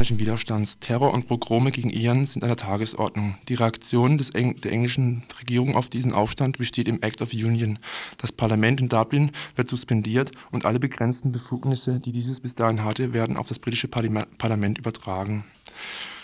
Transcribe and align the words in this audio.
iranischen 0.00 0.18
Widerstands. 0.18 0.78
Terror 0.78 1.12
und 1.12 1.28
Pogrome 1.28 1.70
gegen 1.70 1.90
Iran 1.90 2.24
sind 2.24 2.42
an 2.42 2.48
der 2.48 2.56
Tagesordnung. 2.56 3.34
Die 3.50 3.54
Reaktion 3.54 4.18
Eng 4.32 4.58
der 4.58 4.72
englischen 4.72 5.24
Regierung 5.38 5.76
auf 5.76 5.90
diesen 5.90 6.14
Aufstand 6.14 6.56
besteht 6.56 6.88
im 6.88 7.02
Act 7.02 7.20
of 7.20 7.34
Union. 7.34 7.78
Das 8.16 8.32
Parlament 8.32 8.80
in 8.80 8.88
Dublin 8.88 9.30
wird 9.56 9.68
suspendiert 9.68 10.32
und 10.52 10.64
alle 10.64 10.80
begrenzten 10.80 11.32
Befugnisse, 11.32 12.00
die 12.00 12.12
dieses 12.12 12.40
bis 12.40 12.54
dahin 12.54 12.82
hatte, 12.82 13.12
werden 13.12 13.36
auf 13.36 13.48
das 13.48 13.58
britische 13.58 13.88
Parlament 13.88 14.78
übertragen. 14.78 15.44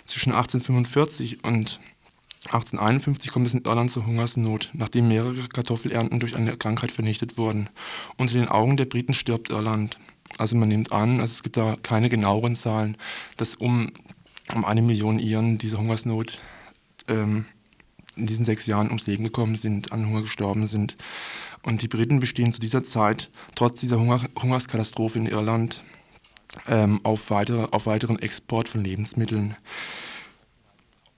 Zwischen 0.06 0.32
1845 0.32 1.44
und 1.44 1.78
1851 2.46 3.30
kommt 3.30 3.46
es 3.46 3.52
in 3.52 3.64
Irland 3.66 3.90
zur 3.90 4.06
Hungersnot, 4.06 4.70
nachdem 4.72 5.08
mehrere 5.08 5.48
Kartoffelernten 5.48 6.18
durch 6.18 6.34
eine 6.34 6.56
Krankheit 6.56 6.92
vernichtet 6.92 7.36
wurden. 7.36 7.68
Unter 8.16 8.32
den 8.32 8.48
Augen 8.48 8.78
der 8.78 8.86
Briten 8.86 9.12
stirbt 9.12 9.50
Irland. 9.50 9.98
Also 10.38 10.56
man 10.56 10.68
nimmt 10.68 10.92
an, 10.92 11.20
also 11.20 11.32
es 11.32 11.42
gibt 11.42 11.56
da 11.56 11.76
keine 11.82 12.08
genaueren 12.08 12.56
Zahlen, 12.56 12.96
dass 13.36 13.54
um, 13.54 13.92
um 14.54 14.64
eine 14.64 14.82
Million 14.82 15.18
Iren 15.18 15.58
diese 15.58 15.78
Hungersnot 15.78 16.38
ähm, 17.08 17.46
in 18.16 18.26
diesen 18.26 18.44
sechs 18.44 18.66
Jahren 18.66 18.88
ums 18.88 19.06
Leben 19.06 19.24
gekommen 19.24 19.56
sind, 19.56 19.92
an 19.92 20.06
Hunger 20.06 20.22
gestorben 20.22 20.66
sind. 20.66 20.96
Und 21.62 21.82
die 21.82 21.88
Briten 21.88 22.20
bestehen 22.20 22.52
zu 22.52 22.60
dieser 22.60 22.84
Zeit, 22.84 23.30
trotz 23.54 23.80
dieser 23.80 23.98
Hunger, 23.98 24.20
Hungerskatastrophe 24.40 25.18
in 25.18 25.26
Irland, 25.26 25.82
ähm, 26.68 27.00
auf, 27.02 27.30
weiter, 27.30 27.68
auf 27.72 27.86
weiteren 27.86 28.18
Export 28.18 28.68
von 28.68 28.82
Lebensmitteln. 28.82 29.56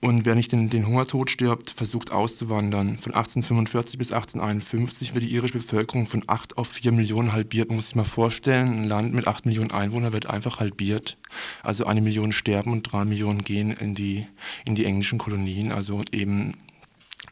Und 0.01 0.23
wer 0.23 0.35
nicht 0.35 0.53
den, 0.53 0.69
den 0.69 0.87
Hungertod 0.87 1.29
stirbt, 1.29 1.71
versucht 1.71 2.11
auszuwandern. 2.11 2.97
Von 2.99 3.13
1845 3.13 3.97
bis 3.97 4.13
1851 4.13 5.13
wird 5.13 5.25
die 5.25 5.33
irische 5.33 5.55
Bevölkerung 5.55 6.07
von 6.07 6.23
8 6.25 6.57
auf 6.57 6.69
4 6.69 6.93
Millionen 6.93 7.33
halbiert. 7.33 7.67
Man 7.67 7.75
muss 7.75 7.87
sich 7.87 7.95
mal 7.95 8.05
vorstellen, 8.05 8.83
ein 8.83 8.83
Land 8.85 9.13
mit 9.13 9.27
8 9.27 9.45
Millionen 9.45 9.71
Einwohnern 9.71 10.13
wird 10.13 10.27
einfach 10.27 10.61
halbiert. 10.61 11.17
Also 11.63 11.85
eine 11.85 12.01
Million 12.01 12.31
sterben 12.31 12.71
und 12.71 12.83
3 12.83 13.03
Millionen 13.03 13.43
gehen 13.43 13.71
in 13.71 13.93
die, 13.93 14.25
in 14.63 14.73
die 14.73 14.85
englischen 14.85 15.19
Kolonien, 15.19 15.73
also 15.73 16.03
eben 16.13 16.55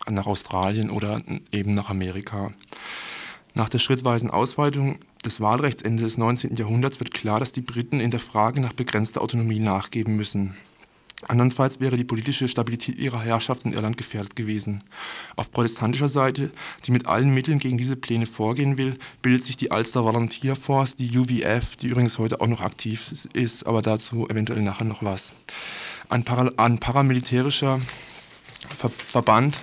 nach 0.09 0.28
Australien 0.28 0.89
oder 0.89 1.22
eben 1.53 1.73
nach 1.73 1.89
Amerika. 1.89 2.52
Nach 3.53 3.69
der 3.69 3.80
schrittweisen 3.80 4.30
Ausweitung 4.30 5.00
des 5.23 5.39
Wahlrechts 5.39 5.84
Ende 5.84 6.03
des 6.03 6.17
19. 6.17 6.56
Jahrhunderts 6.56 7.00
wird 7.00 7.13
klar, 7.13 7.39
dass 7.39 7.53
die 7.53 7.61
Briten 7.61 8.02
in 8.02 8.11
der 8.11 8.19
Frage 8.19 8.59
nach 8.59 8.73
begrenzter 8.73 9.22
Autonomie 9.22 9.59
nachgeben 9.59 10.17
müssen. 10.17 10.58
Andernfalls 11.27 11.79
wäre 11.79 11.97
die 11.97 12.03
politische 12.03 12.47
Stabilität 12.47 12.99
ihrer 12.99 13.21
Herrschaft 13.21 13.65
in 13.65 13.73
Irland 13.73 13.97
gefährdet 13.97 14.35
gewesen. 14.35 14.83
Auf 15.35 15.51
protestantischer 15.51 16.09
Seite, 16.09 16.51
die 16.85 16.91
mit 16.91 17.07
allen 17.07 17.33
Mitteln 17.33 17.57
gegen 17.57 17.79
diese 17.79 17.95
Pläne 17.95 18.27
vorgehen 18.27 18.77
will, 18.77 18.99
bildet 19.23 19.43
sich 19.43 19.57
die 19.57 19.69
Ulster 19.69 20.03
Volunteer 20.03 20.55
Force, 20.55 20.95
die 20.95 21.17
UVF, 21.17 21.75
die 21.77 21.88
übrigens 21.88 22.19
heute 22.19 22.39
auch 22.39 22.47
noch 22.47 22.61
aktiv 22.61 23.27
ist, 23.33 23.65
aber 23.65 23.81
dazu 23.81 24.29
eventuell 24.29 24.61
nachher 24.61 24.85
noch 24.85 25.01
was. 25.01 25.33
Ein, 26.07 26.23
para 26.23 26.51
ein 26.57 26.77
paramilitärischer 26.79 27.81
Ver 28.75 28.89
Verband 28.89 29.57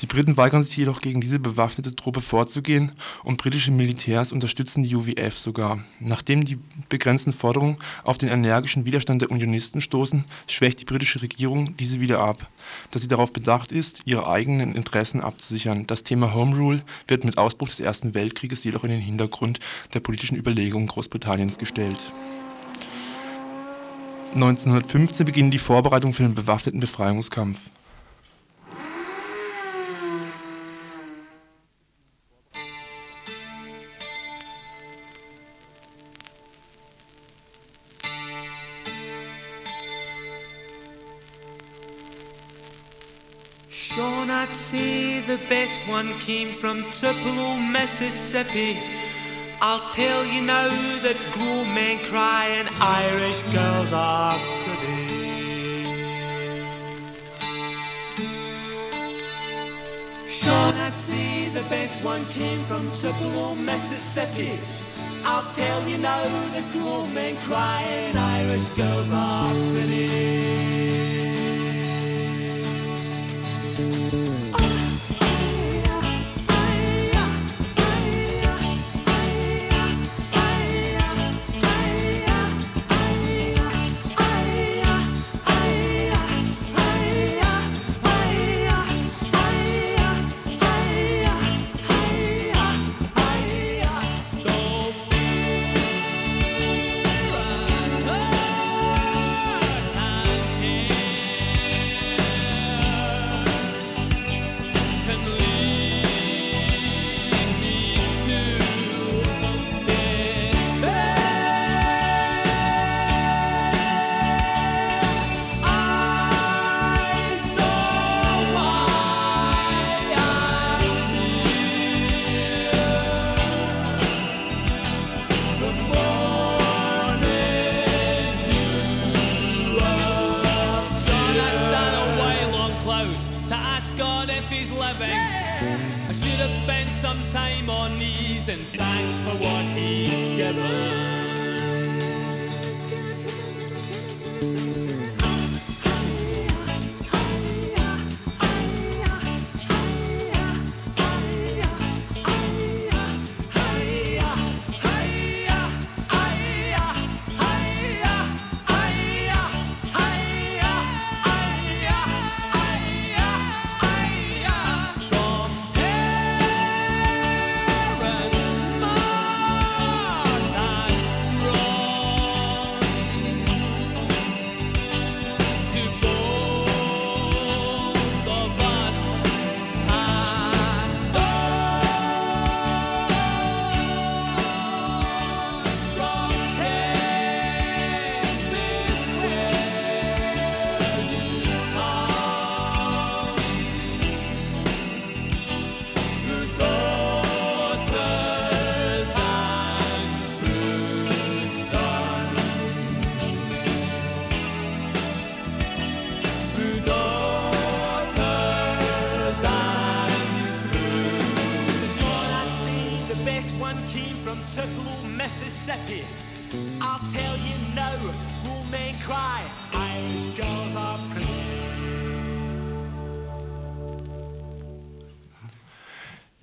die 0.00 0.06
Briten 0.06 0.36
weigern 0.36 0.62
sich 0.62 0.76
jedoch 0.76 1.00
gegen 1.00 1.20
diese 1.20 1.38
bewaffnete 1.38 1.96
Truppe 1.96 2.20
vorzugehen 2.20 2.92
und 3.24 3.38
britische 3.38 3.72
Militärs 3.72 4.30
unterstützen 4.30 4.82
die 4.84 4.94
UVF 4.94 5.36
sogar. 5.36 5.80
Nachdem 5.98 6.44
die 6.44 6.58
begrenzten 6.88 7.32
Forderungen 7.32 7.78
auf 8.04 8.16
den 8.16 8.28
energischen 8.28 8.84
Widerstand 8.84 9.22
der 9.22 9.30
Unionisten 9.30 9.80
stoßen, 9.80 10.24
schwächt 10.46 10.80
die 10.80 10.84
britische 10.84 11.20
Regierung 11.20 11.76
diese 11.76 12.00
wieder 12.00 12.20
ab, 12.20 12.48
da 12.90 12.98
sie 12.98 13.08
darauf 13.08 13.32
bedacht 13.32 13.72
ist, 13.72 14.02
ihre 14.04 14.28
eigenen 14.28 14.74
Interessen 14.74 15.20
abzusichern. 15.20 15.86
Das 15.86 16.04
Thema 16.04 16.32
Home 16.32 16.56
Rule 16.56 16.82
wird 17.08 17.24
mit 17.24 17.36
Ausbruch 17.36 17.68
des 17.68 17.80
Ersten 17.80 18.14
Weltkrieges 18.14 18.62
jedoch 18.64 18.84
in 18.84 18.90
den 18.90 19.00
Hintergrund 19.00 19.58
der 19.94 20.00
politischen 20.00 20.36
Überlegungen 20.36 20.86
Großbritanniens 20.86 21.58
gestellt. 21.58 22.12
1915 24.34 25.24
beginnen 25.26 25.50
die 25.50 25.58
Vorbereitungen 25.58 26.14
für 26.14 26.22
den 26.22 26.34
bewaffneten 26.34 26.80
Befreiungskampf. 26.80 27.58
One 45.88 46.12
came 46.20 46.52
from 46.52 46.84
Tupelo, 46.92 47.56
Mississippi. 47.56 48.76
I'll 49.60 49.92
tell 49.94 50.24
you 50.26 50.42
now 50.42 50.68
that 51.02 51.16
grown 51.32 51.66
men 51.74 51.98
cry 52.04 52.46
and 52.58 52.68
Irish 52.78 53.40
girls 53.54 53.92
are 53.92 54.38
pretty. 54.64 55.06
Sean, 60.30 60.74
I'd 60.74 60.94
say 60.94 61.48
the 61.48 61.62
best 61.70 62.04
one 62.04 62.26
came 62.26 62.62
from 62.64 62.90
Tupelo, 62.96 63.54
Mississippi. 63.54 64.58
I'll 65.24 65.50
tell 65.54 65.88
you 65.88 65.96
now 65.98 66.22
that 66.52 66.72
grown 66.72 67.14
men 67.14 67.36
cry 67.46 67.82
and 67.82 68.18
Irish 68.18 68.68
girls 68.76 69.08
are 69.10 69.54
pretty. 69.72 71.18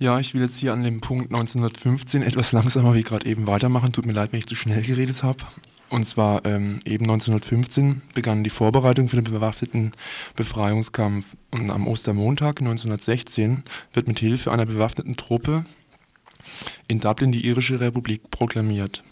Ja, 0.06 0.20
ich 0.20 0.34
will 0.34 0.42
jetzt 0.42 0.58
hier 0.58 0.72
an 0.72 0.84
dem 0.84 1.00
Punkt 1.00 1.32
1915 1.34 2.22
etwas 2.22 2.52
langsamer 2.52 2.94
wie 2.94 3.02
gerade 3.02 3.26
eben 3.26 3.48
weitermachen. 3.48 3.92
Tut 3.92 4.06
mir 4.06 4.12
leid, 4.12 4.30
wenn 4.30 4.38
ich 4.38 4.46
zu 4.46 4.54
schnell 4.54 4.80
geredet 4.80 5.24
habe. 5.24 5.38
Und 5.90 6.06
zwar 6.06 6.44
ähm, 6.46 6.78
eben 6.84 7.06
1915 7.06 8.02
begann 8.14 8.44
die 8.44 8.50
Vorbereitung 8.50 9.08
für 9.08 9.16
den 9.16 9.24
bewaffneten 9.24 9.90
Befreiungskampf. 10.36 11.26
Und 11.50 11.72
am 11.72 11.88
Ostermontag 11.88 12.60
1916 12.60 13.64
wird 13.94 14.06
mit 14.06 14.20
Hilfe 14.20 14.52
einer 14.52 14.66
bewaffneten 14.66 15.16
Truppe 15.16 15.64
in 16.86 17.00
Dublin 17.00 17.32
die 17.32 17.44
irische 17.44 17.80
Republik 17.80 18.30
proklamiert. 18.30 19.02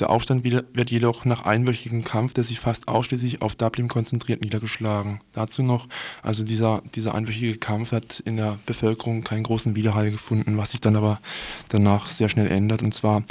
Der 0.00 0.08
Aufstand 0.08 0.44
wird 0.44 0.90
jedoch 0.90 1.26
nach 1.26 1.44
einwöchigem 1.44 2.04
Kampf, 2.04 2.32
der 2.32 2.42
sich 2.42 2.58
fast 2.58 2.88
ausschließlich 2.88 3.42
auf 3.42 3.54
Dublin 3.54 3.86
konzentriert, 3.86 4.40
niedergeschlagen. 4.40 5.20
Dazu 5.34 5.62
noch, 5.62 5.88
also 6.22 6.42
dieser, 6.42 6.82
dieser 6.94 7.14
einwöchige 7.14 7.58
Kampf 7.58 7.92
hat 7.92 8.20
in 8.20 8.38
der 8.38 8.58
Bevölkerung 8.64 9.24
keinen 9.24 9.42
großen 9.42 9.76
Widerhall 9.76 10.10
gefunden, 10.10 10.56
was 10.56 10.70
sich 10.70 10.80
dann 10.80 10.96
aber 10.96 11.20
danach 11.68 12.06
sehr 12.06 12.30
schnell 12.30 12.50
ändert. 12.50 12.82
Und 12.82 12.94
zwar, 12.94 13.24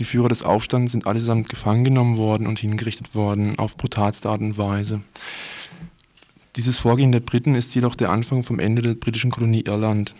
die 0.00 0.04
Führer 0.04 0.28
des 0.28 0.42
Aufstands 0.42 0.90
sind 0.90 1.06
allesamt 1.06 1.48
gefangen 1.48 1.84
genommen 1.84 2.16
worden 2.16 2.48
und 2.48 2.58
hingerichtet 2.58 3.14
worden, 3.14 3.56
auf 3.56 3.76
brutalste 3.76 4.28
Art 4.28 4.40
und 4.40 4.58
Weise. 4.58 5.02
Dieses 6.56 6.78
Vorgehen 6.78 7.12
der 7.12 7.20
Briten 7.20 7.54
ist 7.54 7.72
jedoch 7.76 7.94
der 7.94 8.10
Anfang 8.10 8.42
vom 8.42 8.58
Ende 8.58 8.82
der 8.82 8.94
britischen 8.94 9.30
Kolonie 9.30 9.62
Irland. 9.62 10.16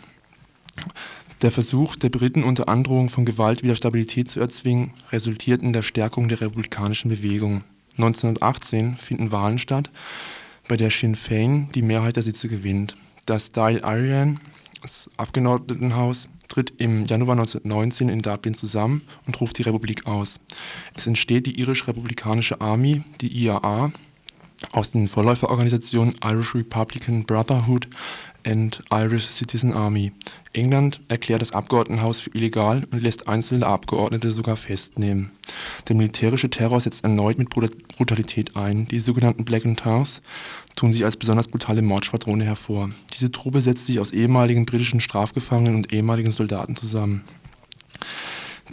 Der 1.41 1.53
Versuch 1.53 1.95
der 1.95 2.09
Briten, 2.09 2.43
unter 2.43 2.69
Androhung 2.69 3.09
von 3.09 3.25
Gewalt 3.25 3.63
wieder 3.63 3.77
Stabilität 3.77 4.29
zu 4.29 4.41
erzwingen, 4.41 4.93
resultiert 5.13 5.63
in 5.63 5.73
der 5.73 5.83
Stärkung 5.83 6.29
der 6.29 6.41
republikanischen 6.41 7.11
Bewegung. 7.11 7.63
1918 7.97 8.97
finden 8.97 9.31
Wahlen 9.31 9.59
statt, 9.59 9.89
bei 10.67 10.77
der 10.77 10.91
Sinn 10.91 11.15
Fein 11.15 11.69
die 11.77 11.83
Mehrheit 11.83 12.17
der 12.17 12.25
Sitze 12.25 12.49
gewinnt. 12.49 12.97
Das 13.25 13.53
Dáil 13.53 13.85
Éireann, 13.85 14.39
das 14.83 15.09
Abgeordnetenhaus, 15.17 16.29
tritt 16.49 16.73
im 16.79 17.07
Januar 17.07 17.37
1919 17.37 18.09
in 18.09 18.23
Dublin 18.23 18.55
zusammen 18.55 19.03
und 19.27 19.41
ruft 19.41 19.59
die 19.59 19.63
Republik 19.63 20.09
aus. 20.09 20.41
Es 20.97 21.07
entsteht 21.07 21.47
die 21.47 21.61
irisch-republikanische 21.61 22.61
Army, 22.61 23.05
die 23.21 23.29
IAA, 23.45 23.93
aus 24.73 24.91
den 24.91 25.07
Vorläuferorganisationen 25.07 26.17
Irish 26.25 26.55
Republican 26.55 27.25
Brotherhood 27.25 27.89
and 28.45 28.83
Irish 28.91 29.29
Citizen 29.29 29.73
Army. 29.73 30.13
England 30.53 31.01
erklärt 31.09 31.43
das 31.43 31.53
Abgeordnetenhaus 31.53 32.21
für 32.21 32.31
illegal 32.35 32.87
und 32.91 33.03
lässt 33.03 33.29
einzelne 33.29 33.67
Abgeordnete 33.67 34.31
sogar 34.33 34.57
festnehmen. 34.57 35.31
Der 35.89 35.97
militärische 35.97 36.51
Terror 36.51 36.81
setzt 36.81 37.05
erneut 37.05 37.39
mit 37.39 37.51
Brutalität 37.51 38.57
ein. 38.57 38.89
Die 38.89 39.01
sogenannten 39.01 39.45
Black 39.45 39.65
Tars 39.77 40.23
tun 40.77 40.93
sich 40.93 41.05
als 41.05 41.17
besonders 41.17 41.49
brutale 41.49 41.83
Mordschwadrone 41.83 42.45
hervor. 42.45 42.91
Diese 43.15 43.31
Truppe 43.31 43.61
setzt 43.63 43.87
sich 43.87 44.01
aus 44.01 44.11
ehemaligen 44.11 44.67
britischen 44.67 45.01
Strafgefangenen 45.01 45.77
und 45.77 45.93
ehemaligen 45.93 46.33
Soldaten 46.33 46.77
zusammen. 46.77 47.25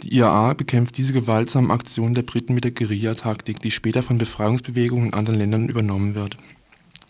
Die 0.02 0.14
IAA 0.14 0.54
bekämpft 0.54 0.98
diese 0.98 1.12
gewaltsamen 1.12 1.70
Aktionen 1.70 2.14
der 2.14 2.22
Briten 2.22 2.54
mit 2.54 2.64
der 2.64 2.72
Guerilla-Taktik, 2.72 3.60
die 3.60 3.70
später 3.70 4.02
von 4.02 4.18
Befreiungsbewegungen 4.18 5.06
in 5.06 5.14
anderen 5.14 5.38
Ländern 5.38 5.68
übernommen 5.68 6.14
wird. 6.14 6.36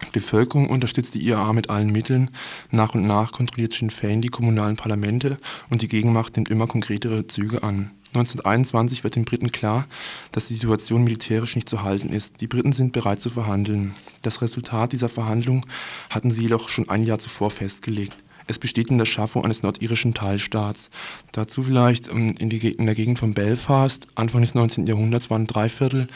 Die 0.03 0.11
Bevölkerung 0.11 0.69
unterstützt 0.69 1.15
die 1.15 1.27
IAA 1.27 1.53
mit 1.53 1.71
allen 1.71 1.91
Mitteln. 1.91 2.31
Nach 2.71 2.95
und 2.95 3.07
nach 3.07 3.33
kontrolliert 3.33 3.73
Sinn 3.73 3.91
Fein 3.91 4.21
die 4.21 4.29
kommunalen 4.29 4.77
Parlamente 4.77 5.39
und 5.71 5.83
die 5.83 5.89
Gegenmacht 5.89 6.37
nimmt 6.37 6.51
immer 6.51 6.67
konkretere 6.67 7.27
Züge 7.27 7.63
an. 7.63 7.91
1921 8.09 9.05
wird 9.05 9.17
den 9.17 9.25
Briten 9.25 9.53
klar, 9.53 9.87
dass 10.33 10.47
die 10.47 10.55
Situation 10.55 11.05
militärisch 11.05 11.55
nicht 11.55 11.69
zu 11.69 11.83
halten 11.83 12.11
ist. 12.11 12.41
Die 12.41 12.47
Briten 12.47 12.73
sind 12.73 12.93
bereit 12.93 13.21
zu 13.21 13.31
verhandeln. 13.31 13.95
Das 14.23 14.41
Resultat 14.43 14.93
dieser 14.93 15.09
Verhandlungen 15.09 15.67
hatten 16.09 16.31
sie 16.31 16.43
jedoch 16.43 16.69
schon 16.69 16.89
ein 16.89 17.05
Jahr 17.05 17.19
zuvor 17.19 17.51
festgelegt. 17.51 18.17
Es 18.47 18.59
besteht 18.59 18.89
in 18.89 18.99
der 18.99 19.07
Schaffung 19.07 19.45
eines 19.45 19.63
nordirischen 19.63 20.15
Teilstaats. 20.15 20.89
Dazu 21.33 21.65
vielleicht 21.65 22.09
ähm, 22.09 22.37
in, 22.39 22.49
die, 22.49 22.71
in 22.71 22.87
der 22.87 22.95
Gegend 22.95 23.19
von 23.19 23.35
Belfast, 23.35 24.07
Anfang 24.15 24.41
des 24.41 24.55
19. 24.55 24.87
Jahrhunderts 24.87 25.31
waren 25.31 25.47
drei 25.47 25.69
Viertel 25.69 26.07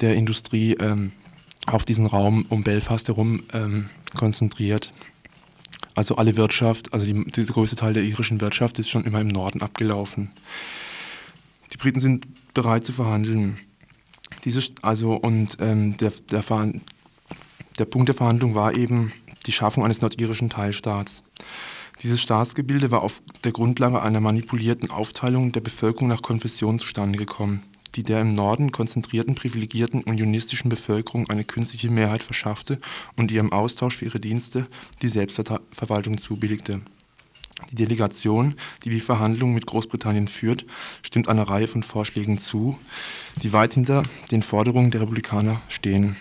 der 0.00 0.14
Industrie 0.14 0.74
ähm, 0.80 1.12
auf 1.66 1.84
diesen 1.84 2.06
Raum 2.06 2.46
um 2.48 2.62
Belfast 2.62 3.08
herum 3.08 3.44
ähm, 3.52 3.88
konzentriert. 4.16 4.92
Also 5.94 6.16
alle 6.16 6.36
Wirtschaft, 6.36 6.92
also 6.92 7.06
die, 7.06 7.24
der 7.30 7.44
größte 7.44 7.76
Teil 7.76 7.94
der 7.94 8.02
irischen 8.02 8.40
Wirtschaft 8.40 8.78
ist 8.78 8.90
schon 8.90 9.04
immer 9.04 9.20
im 9.20 9.28
Norden 9.28 9.62
abgelaufen. 9.62 10.30
Die 11.72 11.76
Briten 11.76 12.00
sind 12.00 12.26
bereit 12.52 12.84
zu 12.84 12.92
verhandeln. 12.92 13.58
Diese, 14.44 14.60
also 14.82 15.14
und 15.14 15.58
ähm, 15.60 15.96
der, 15.96 16.12
der, 16.30 16.42
der 17.78 17.84
Punkt 17.84 18.08
der 18.08 18.14
Verhandlung 18.14 18.54
war 18.54 18.74
eben 18.74 19.12
die 19.46 19.52
Schaffung 19.52 19.84
eines 19.84 20.00
nordirischen 20.00 20.50
Teilstaats. 20.50 21.22
Dieses 22.02 22.20
Staatsgebilde 22.20 22.90
war 22.90 23.02
auf 23.02 23.22
der 23.44 23.52
Grundlage 23.52 24.02
einer 24.02 24.20
manipulierten 24.20 24.90
Aufteilung 24.90 25.52
der 25.52 25.60
Bevölkerung 25.60 26.08
nach 26.08 26.22
Konfession 26.22 26.78
zustande 26.78 27.18
gekommen 27.18 27.62
die 27.94 28.02
der 28.02 28.20
im 28.20 28.34
Norden 28.34 28.72
konzentrierten 28.72 29.34
privilegierten 29.34 30.02
unionistischen 30.02 30.68
Bevölkerung 30.68 31.28
eine 31.30 31.44
künstliche 31.44 31.90
Mehrheit 31.90 32.22
verschaffte 32.22 32.80
und 33.16 33.30
ihr 33.30 33.40
im 33.40 33.52
Austausch 33.52 33.96
für 33.96 34.06
ihre 34.06 34.20
Dienste 34.20 34.66
die 35.02 35.08
Selbstverwaltung 35.08 36.18
zubilligte. 36.18 36.80
Die 37.70 37.76
Delegation, 37.76 38.54
die 38.84 38.90
die 38.90 39.00
Verhandlungen 39.00 39.54
mit 39.54 39.66
Großbritannien 39.66 40.28
führt, 40.28 40.66
stimmt 41.02 41.28
einer 41.28 41.48
Reihe 41.48 41.68
von 41.68 41.82
Vorschlägen 41.82 42.38
zu, 42.38 42.78
die 43.42 43.52
weit 43.52 43.74
hinter 43.74 44.02
den 44.30 44.42
Forderungen 44.42 44.90
der 44.90 45.02
Republikaner 45.02 45.62
stehen. 45.68 46.16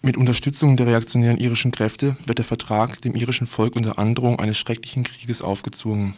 Mit 0.00 0.16
Unterstützung 0.16 0.76
der 0.76 0.86
reaktionären 0.86 1.38
irischen 1.38 1.72
Kräfte 1.72 2.16
wird 2.24 2.38
der 2.38 2.44
Vertrag 2.44 3.02
dem 3.02 3.16
irischen 3.16 3.48
Volk 3.48 3.74
unter 3.74 3.98
Androhung 3.98 4.38
eines 4.38 4.56
schrecklichen 4.56 5.02
Krieges 5.02 5.42
aufgezwungen. 5.42 6.14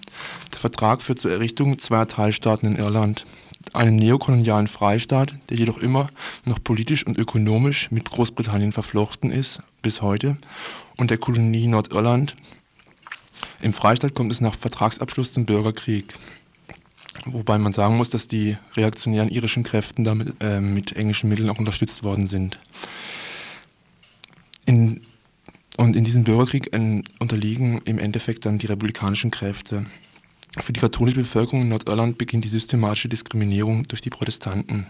Der 0.53 0.59
Vertrag 0.59 1.01
führt 1.01 1.19
zur 1.19 1.31
Errichtung 1.31 1.79
zweier 1.79 2.07
Teilstaaten 2.07 2.69
in 2.69 2.77
Irland, 2.77 3.25
einen 3.73 3.97
neokolonialen 3.97 4.69
Freistaat, 4.69 5.35
der 5.49 5.57
jedoch 5.57 5.79
immer 5.79 6.11
noch 6.47 6.63
politisch 6.63 7.07
und 7.07 7.19
ökonomisch 7.19 7.91
mit 7.91 8.11
Großbritannien 8.11 8.73
verflochten 8.73 9.31
ist, 9.31 9.61
bis 9.83 10.03
heute, 10.03 10.39
und 10.97 11.11
der 11.11 11.19
Kolonie 11.19 11.67
Nordirland. 11.67 12.37
Im 13.61 13.73
Freistaat 13.73 14.15
kommt 14.15 14.33
es 14.33 14.41
nach 14.41 14.55
Vertragsabschluss 14.55 15.33
zum 15.33 15.47
Bürgerkrieg. 15.47 16.15
Wobei 17.27 17.59
man 17.59 17.73
sagen 17.73 17.97
muss, 17.97 18.11
dass 18.11 18.29
die 18.29 18.57
reaktionären 18.77 19.29
irischen 19.29 19.63
Kräfte 19.63 20.03
damit 20.03 20.35
äh, 20.41 20.61
mit 20.61 20.97
englischen 20.97 21.29
Mitteln 21.29 21.51
auch 21.51 21.59
unterstützt 21.59 22.03
worden 22.03 22.27
sind. 22.27 22.59
In, 24.65 25.03
und 25.77 25.97
in 25.97 26.05
diesem 26.05 26.25
Bürgerkrieg 26.25 26.73
äh, 26.73 27.03
unterliegen 27.19 27.83
im 27.85 27.99
Endeffekt 27.99 28.47
dann 28.47 28.59
die 28.59 28.67
republikanischen 28.67 29.31
Kräfte. 29.31 29.87
Für 30.59 30.73
die 30.73 30.81
katholische 30.81 31.19
Bevölkerung 31.19 31.63
in 31.63 31.69
Nordirland 31.69 32.19
beginnt 32.19 32.45
die 32.45 32.49
systematische 32.49 33.09
Diskriminierung 33.09 33.87
durch 33.87 34.01
die 34.01 34.11
Protestanten. 34.11 34.87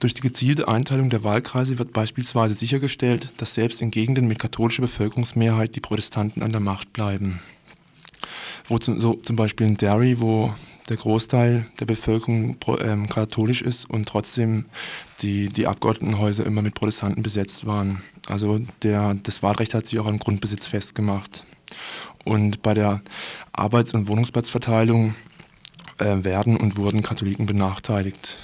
Durch 0.00 0.12
die 0.12 0.20
gezielte 0.20 0.68
Einteilung 0.68 1.08
der 1.08 1.24
Wahlkreise 1.24 1.78
wird 1.78 1.94
beispielsweise 1.94 2.54
sichergestellt, 2.54 3.30
dass 3.38 3.54
selbst 3.54 3.80
in 3.80 3.90
Gegenden 3.90 4.28
mit 4.28 4.38
katholischer 4.38 4.82
Bevölkerungsmehrheit 4.82 5.74
die 5.74 5.80
Protestanten 5.80 6.42
an 6.42 6.52
der 6.52 6.60
Macht 6.60 6.92
bleiben. 6.92 7.40
Wo 8.68 8.78
zum, 8.78 9.00
so 9.00 9.14
zum 9.14 9.36
Beispiel 9.36 9.66
in 9.66 9.76
Derry, 9.78 10.20
wo 10.20 10.52
der 10.90 10.96
Großteil 10.98 11.64
der 11.80 11.86
Bevölkerung 11.86 12.58
ähm, 12.80 13.08
katholisch 13.08 13.62
ist 13.62 13.88
und 13.88 14.06
trotzdem 14.06 14.66
die, 15.22 15.48
die 15.48 15.66
Abgeordnetenhäuser 15.66 16.44
immer 16.44 16.62
mit 16.62 16.74
Protestanten 16.74 17.22
besetzt 17.22 17.64
waren. 17.64 18.02
Also 18.26 18.60
der, 18.82 19.14
das 19.14 19.42
Wahlrecht 19.42 19.72
hat 19.72 19.86
sich 19.86 19.98
auch 19.98 20.06
am 20.06 20.18
Grundbesitz 20.18 20.66
festgemacht. 20.66 21.44
Und 22.26 22.60
bei 22.60 22.74
der 22.74 23.02
Arbeits- 23.52 23.94
und 23.94 24.08
Wohnungsplatzverteilung 24.08 25.14
äh, 25.98 26.24
werden 26.24 26.56
und 26.56 26.76
wurden 26.76 27.04
Katholiken 27.04 27.46
benachteiligt. 27.46 28.36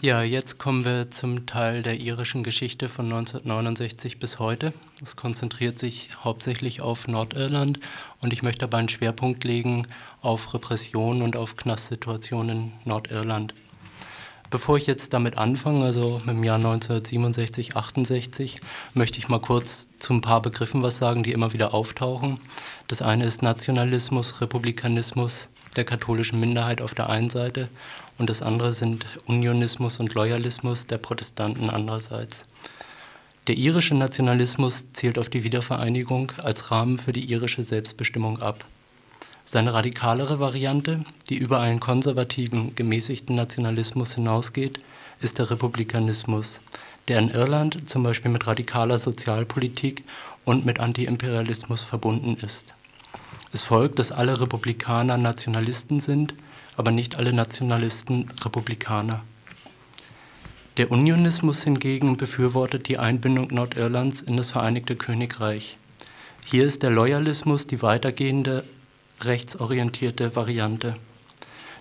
Ja, 0.00 0.22
jetzt 0.22 0.58
kommen 0.58 0.84
wir 0.84 1.10
zum 1.10 1.46
Teil 1.46 1.82
der 1.82 1.98
irischen 1.98 2.44
Geschichte 2.44 2.88
von 2.88 3.06
1969 3.06 4.20
bis 4.20 4.38
heute. 4.38 4.72
Es 5.02 5.16
konzentriert 5.16 5.76
sich 5.76 6.10
hauptsächlich 6.22 6.80
auf 6.80 7.08
Nordirland 7.08 7.80
und 8.20 8.32
ich 8.32 8.44
möchte 8.44 8.60
dabei 8.60 8.78
einen 8.78 8.88
Schwerpunkt 8.88 9.42
legen 9.42 9.88
auf 10.22 10.54
Repression 10.54 11.20
und 11.20 11.36
auf 11.36 11.56
Knastsituationen 11.56 12.58
in 12.58 12.72
Nordirland. 12.84 13.54
Bevor 14.50 14.76
ich 14.76 14.86
jetzt 14.86 15.14
damit 15.14 15.36
anfange, 15.36 15.84
also 15.84 16.22
dem 16.24 16.44
Jahr 16.44 16.58
1967, 16.58 17.74
68, 17.74 18.60
möchte 18.94 19.18
ich 19.18 19.28
mal 19.28 19.40
kurz 19.40 19.88
zu 19.98 20.14
ein 20.14 20.20
paar 20.20 20.40
Begriffen 20.40 20.80
was 20.80 20.98
sagen, 20.98 21.24
die 21.24 21.32
immer 21.32 21.52
wieder 21.52 21.74
auftauchen. 21.74 22.38
Das 22.86 23.02
eine 23.02 23.24
ist 23.24 23.42
Nationalismus, 23.42 24.40
Republikanismus 24.40 25.48
der 25.74 25.84
katholischen 25.84 26.38
Minderheit 26.38 26.82
auf 26.82 26.94
der 26.94 27.10
einen 27.10 27.30
Seite 27.30 27.68
und 28.18 28.28
das 28.28 28.42
andere 28.42 28.72
sind 28.72 29.06
Unionismus 29.26 30.00
und 30.00 30.14
Loyalismus 30.14 30.86
der 30.86 30.98
Protestanten 30.98 31.70
andererseits. 31.70 32.44
Der 33.46 33.56
irische 33.56 33.94
Nationalismus 33.94 34.92
zielt 34.92 35.18
auf 35.18 35.30
die 35.30 35.44
Wiedervereinigung 35.44 36.32
als 36.36 36.70
Rahmen 36.70 36.98
für 36.98 37.12
die 37.12 37.24
irische 37.24 37.62
Selbstbestimmung 37.62 38.42
ab. 38.42 38.64
Seine 39.44 39.72
radikalere 39.72 40.40
Variante, 40.40 41.04
die 41.30 41.38
über 41.38 41.60
einen 41.60 41.80
konservativen, 41.80 42.74
gemäßigten 42.74 43.34
Nationalismus 43.34 44.14
hinausgeht, 44.14 44.78
ist 45.22 45.38
der 45.38 45.50
Republikanismus, 45.50 46.60
der 47.08 47.18
in 47.18 47.30
Irland 47.30 47.88
zum 47.88 48.02
Beispiel 48.02 48.30
mit 48.30 48.46
radikaler 48.46 48.98
Sozialpolitik 48.98 50.04
und 50.44 50.66
mit 50.66 50.80
Antiimperialismus 50.80 51.82
verbunden 51.82 52.36
ist. 52.42 52.74
Es 53.52 53.62
folgt, 53.62 53.98
dass 53.98 54.12
alle 54.12 54.38
Republikaner 54.38 55.16
Nationalisten 55.16 56.00
sind 56.00 56.34
aber 56.78 56.92
nicht 56.92 57.16
alle 57.16 57.32
Nationalisten 57.32 58.28
Republikaner. 58.42 59.22
Der 60.76 60.92
Unionismus 60.92 61.64
hingegen 61.64 62.16
befürwortet 62.16 62.86
die 62.88 62.98
Einbindung 62.98 63.48
Nordirlands 63.52 64.22
in 64.22 64.36
das 64.36 64.50
Vereinigte 64.50 64.94
Königreich. 64.94 65.76
Hier 66.44 66.64
ist 66.64 66.84
der 66.84 66.90
Loyalismus 66.90 67.66
die 67.66 67.82
weitergehende 67.82 68.62
rechtsorientierte 69.20 70.36
Variante. 70.36 70.94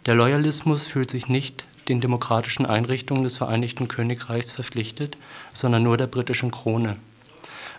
Der 0.07 0.15
Loyalismus 0.15 0.87
fühlt 0.87 1.11
sich 1.11 1.27
nicht 1.27 1.63
den 1.89 2.01
demokratischen 2.01 2.65
Einrichtungen 2.65 3.23
des 3.23 3.37
Vereinigten 3.37 3.87
Königreichs 3.87 4.49
verpflichtet, 4.49 5.15
sondern 5.53 5.83
nur 5.83 5.97
der 5.97 6.07
britischen 6.07 6.49
Krone. 6.49 6.97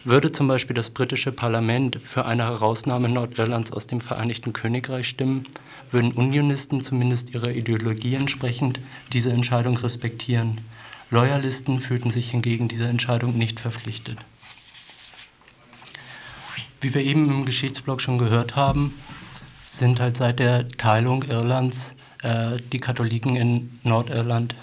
Würde 0.04 0.30
zum 0.30 0.46
Beispiel 0.46 0.74
das 0.74 0.90
britische 0.90 1.32
Parlament 1.32 1.98
für 2.02 2.24
eine 2.24 2.44
Herausnahme 2.44 3.08
Nordirlands 3.08 3.72
aus 3.72 3.88
dem 3.88 4.00
Vereinigten 4.00 4.52
Königreich 4.52 5.08
stimmen, 5.08 5.46
würden 5.90 6.12
Unionisten 6.12 6.82
zumindest 6.82 7.30
ihrer 7.30 7.50
Ideologie 7.50 8.14
entsprechend 8.14 8.80
diese 9.12 9.32
Entscheidung 9.32 9.76
respektieren. 9.76 10.60
Loyalisten 11.10 11.80
fühlten 11.80 12.10
sich 12.10 12.30
hingegen 12.30 12.68
dieser 12.68 12.88
Entscheidung 12.88 13.36
nicht 13.36 13.60
verpflichtet. 13.60 14.18
Wie 16.80 16.94
wir 16.94 17.02
eben 17.02 17.28
im 17.30 17.44
Geschichtsblock 17.44 18.00
schon 18.00 18.18
gehört 18.18 18.54
haben, 18.54 18.94
sind 19.66 20.00
halt 20.00 20.16
seit 20.16 20.38
der 20.38 20.68
Teilung 20.68 21.22
Irlands 21.24 21.94
äh, 22.22 22.58
die 22.72 22.78
Katholiken 22.78 23.36
in 23.36 23.78
Nordirland 23.82 24.54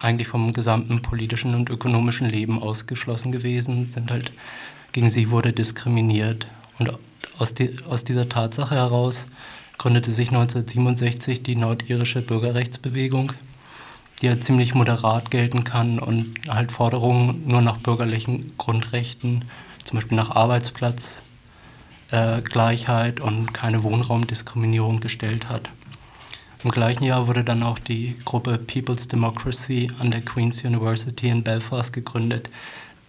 eigentlich 0.00 0.28
vom 0.28 0.52
gesamten 0.52 1.02
politischen 1.02 1.54
und 1.54 1.70
ökonomischen 1.70 2.28
Leben 2.28 2.62
ausgeschlossen 2.62 3.32
gewesen, 3.32 3.88
sind 3.88 4.10
halt 4.10 4.32
gegen 4.92 5.10
sie 5.10 5.30
wurde 5.30 5.52
diskriminiert. 5.52 6.46
Und 6.78 6.92
aus, 7.38 7.54
die, 7.54 7.76
aus 7.88 8.04
dieser 8.04 8.28
Tatsache 8.28 8.74
heraus 8.74 9.26
gründete 9.82 10.12
sich 10.12 10.28
1967 10.28 11.42
die 11.42 11.56
nordirische 11.56 12.22
Bürgerrechtsbewegung, 12.22 13.32
die 14.20 14.26
ja 14.26 14.40
ziemlich 14.40 14.74
moderat 14.74 15.32
gelten 15.32 15.64
kann 15.64 15.98
und 15.98 16.34
halt 16.48 16.70
Forderungen 16.70 17.48
nur 17.48 17.62
nach 17.62 17.78
bürgerlichen 17.78 18.52
Grundrechten, 18.58 19.44
zum 19.82 19.96
Beispiel 19.96 20.16
nach 20.16 20.30
Arbeitsplatzgleichheit 20.30 23.18
äh, 23.18 23.22
und 23.22 23.52
keine 23.52 23.82
Wohnraumdiskriminierung 23.82 25.00
gestellt 25.00 25.48
hat. 25.48 25.68
Im 26.62 26.70
gleichen 26.70 27.02
Jahr 27.02 27.26
wurde 27.26 27.42
dann 27.42 27.64
auch 27.64 27.80
die 27.80 28.16
Gruppe 28.24 28.58
People's 28.58 29.08
Democracy 29.08 29.90
an 29.98 30.12
der 30.12 30.22
Queen's 30.22 30.62
University 30.62 31.28
in 31.28 31.42
Belfast 31.42 31.92
gegründet, 31.92 32.50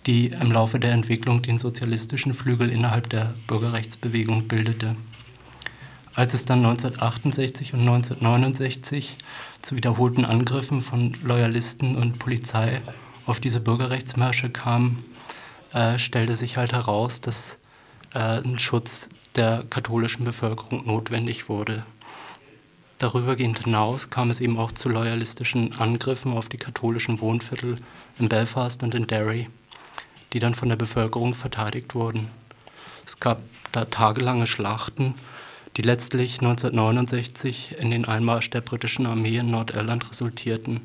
die 0.08 0.30
im 0.30 0.52
Laufe 0.52 0.80
der 0.80 0.94
Entwicklung 0.94 1.44
den 1.44 1.60
sozialistischen 1.60 2.34
Flügel 2.34 2.72
innerhalb 2.72 3.12
der 3.12 3.36
Bürgerrechtsbewegung 3.46 4.48
bildete. 4.48 4.96
Als 6.16 6.36
es 6.36 6.46
dann 6.46 6.60
1968 6.60 7.74
und 7.74 7.82
1969 7.82 9.18
zu 9.64 9.76
wiederholten 9.76 10.26
Angriffen 10.26 10.84
von 10.84 11.18
Loyalisten 11.24 11.96
und 11.96 12.20
Polizei 12.20 12.82
auf 13.26 13.40
diese 13.40 13.60
Bürgerrechtsmärsche 13.60 14.52
kam, 14.52 15.04
äh, 15.74 15.98
stellte 15.98 16.36
sich 16.36 16.58
halt 16.58 16.72
heraus, 16.72 17.20
dass 17.20 17.58
äh, 18.14 18.42
ein 18.42 18.60
Schutz 18.60 19.10
der 19.36 19.64
katholischen 19.72 20.24
Bevölkerung 20.24 20.86
notwendig 20.86 21.50
wurde. 21.50 21.84
Darübergehend 23.00 23.64
hinaus 23.64 24.12
kam 24.12 24.30
es 24.30 24.40
eben 24.40 24.60
auch 24.60 24.72
zu 24.72 24.90
loyalistischen 24.90 25.74
Angriffen 25.74 26.34
auf 26.34 26.48
die 26.48 26.58
katholischen 26.58 27.22
Wohnviertel 27.22 27.78
in 28.20 28.30
Belfast 28.30 28.84
und 28.84 28.94
in 28.94 29.08
Derry, 29.08 29.50
die 30.32 30.40
dann 30.40 30.54
von 30.54 30.70
der 30.70 30.76
Bevölkerung 30.76 31.34
verteidigt 31.34 31.96
wurden. 31.96 32.28
Es 33.04 33.20
gab 33.20 33.42
da 33.72 33.86
tagelange 33.86 34.46
Schlachten, 34.46 35.16
die 35.78 35.82
letztlich 35.82 36.40
1969 36.40 37.76
in 37.80 37.92
den 37.92 38.06
Einmarsch 38.06 38.50
der 38.50 38.62
britischen 38.62 39.06
Armee 39.06 39.38
in 39.38 39.50
Nordirland 39.50 40.10
resultierten. 40.10 40.82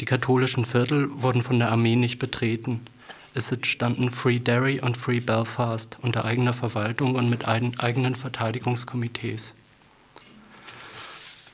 Die 0.00 0.04
katholischen 0.04 0.64
Viertel 0.64 1.08
wurden 1.22 1.42
von 1.42 1.58
der 1.58 1.70
Armee 1.70 1.96
nicht 1.96 2.18
betreten. 2.18 2.80
Es 3.34 3.50
entstanden 3.50 4.10
Free 4.10 4.38
Derry 4.38 4.80
und 4.80 4.96
Free 4.96 5.20
Belfast 5.20 5.98
unter 6.02 6.24
eigener 6.24 6.52
Verwaltung 6.52 7.16
und 7.16 7.28
mit 7.28 7.46
eigenen 7.46 8.14
Verteidigungskomitees. 8.14 9.54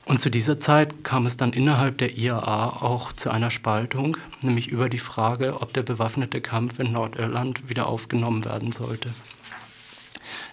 Und 0.05 0.21
zu 0.21 0.29
dieser 0.29 0.59
Zeit 0.59 1.03
kam 1.03 1.25
es 1.25 1.37
dann 1.37 1.53
innerhalb 1.53 1.97
der 1.97 2.17
IAA 2.17 2.81
auch 2.81 3.13
zu 3.13 3.29
einer 3.29 3.49
Spaltung, 3.49 4.17
nämlich 4.41 4.67
über 4.67 4.89
die 4.89 4.97
Frage, 4.97 5.61
ob 5.61 5.73
der 5.73 5.83
bewaffnete 5.83 6.41
Kampf 6.41 6.79
in 6.79 6.91
Nordirland 6.91 7.69
wieder 7.69 7.87
aufgenommen 7.87 8.43
werden 8.43 8.71
sollte. 8.71 9.11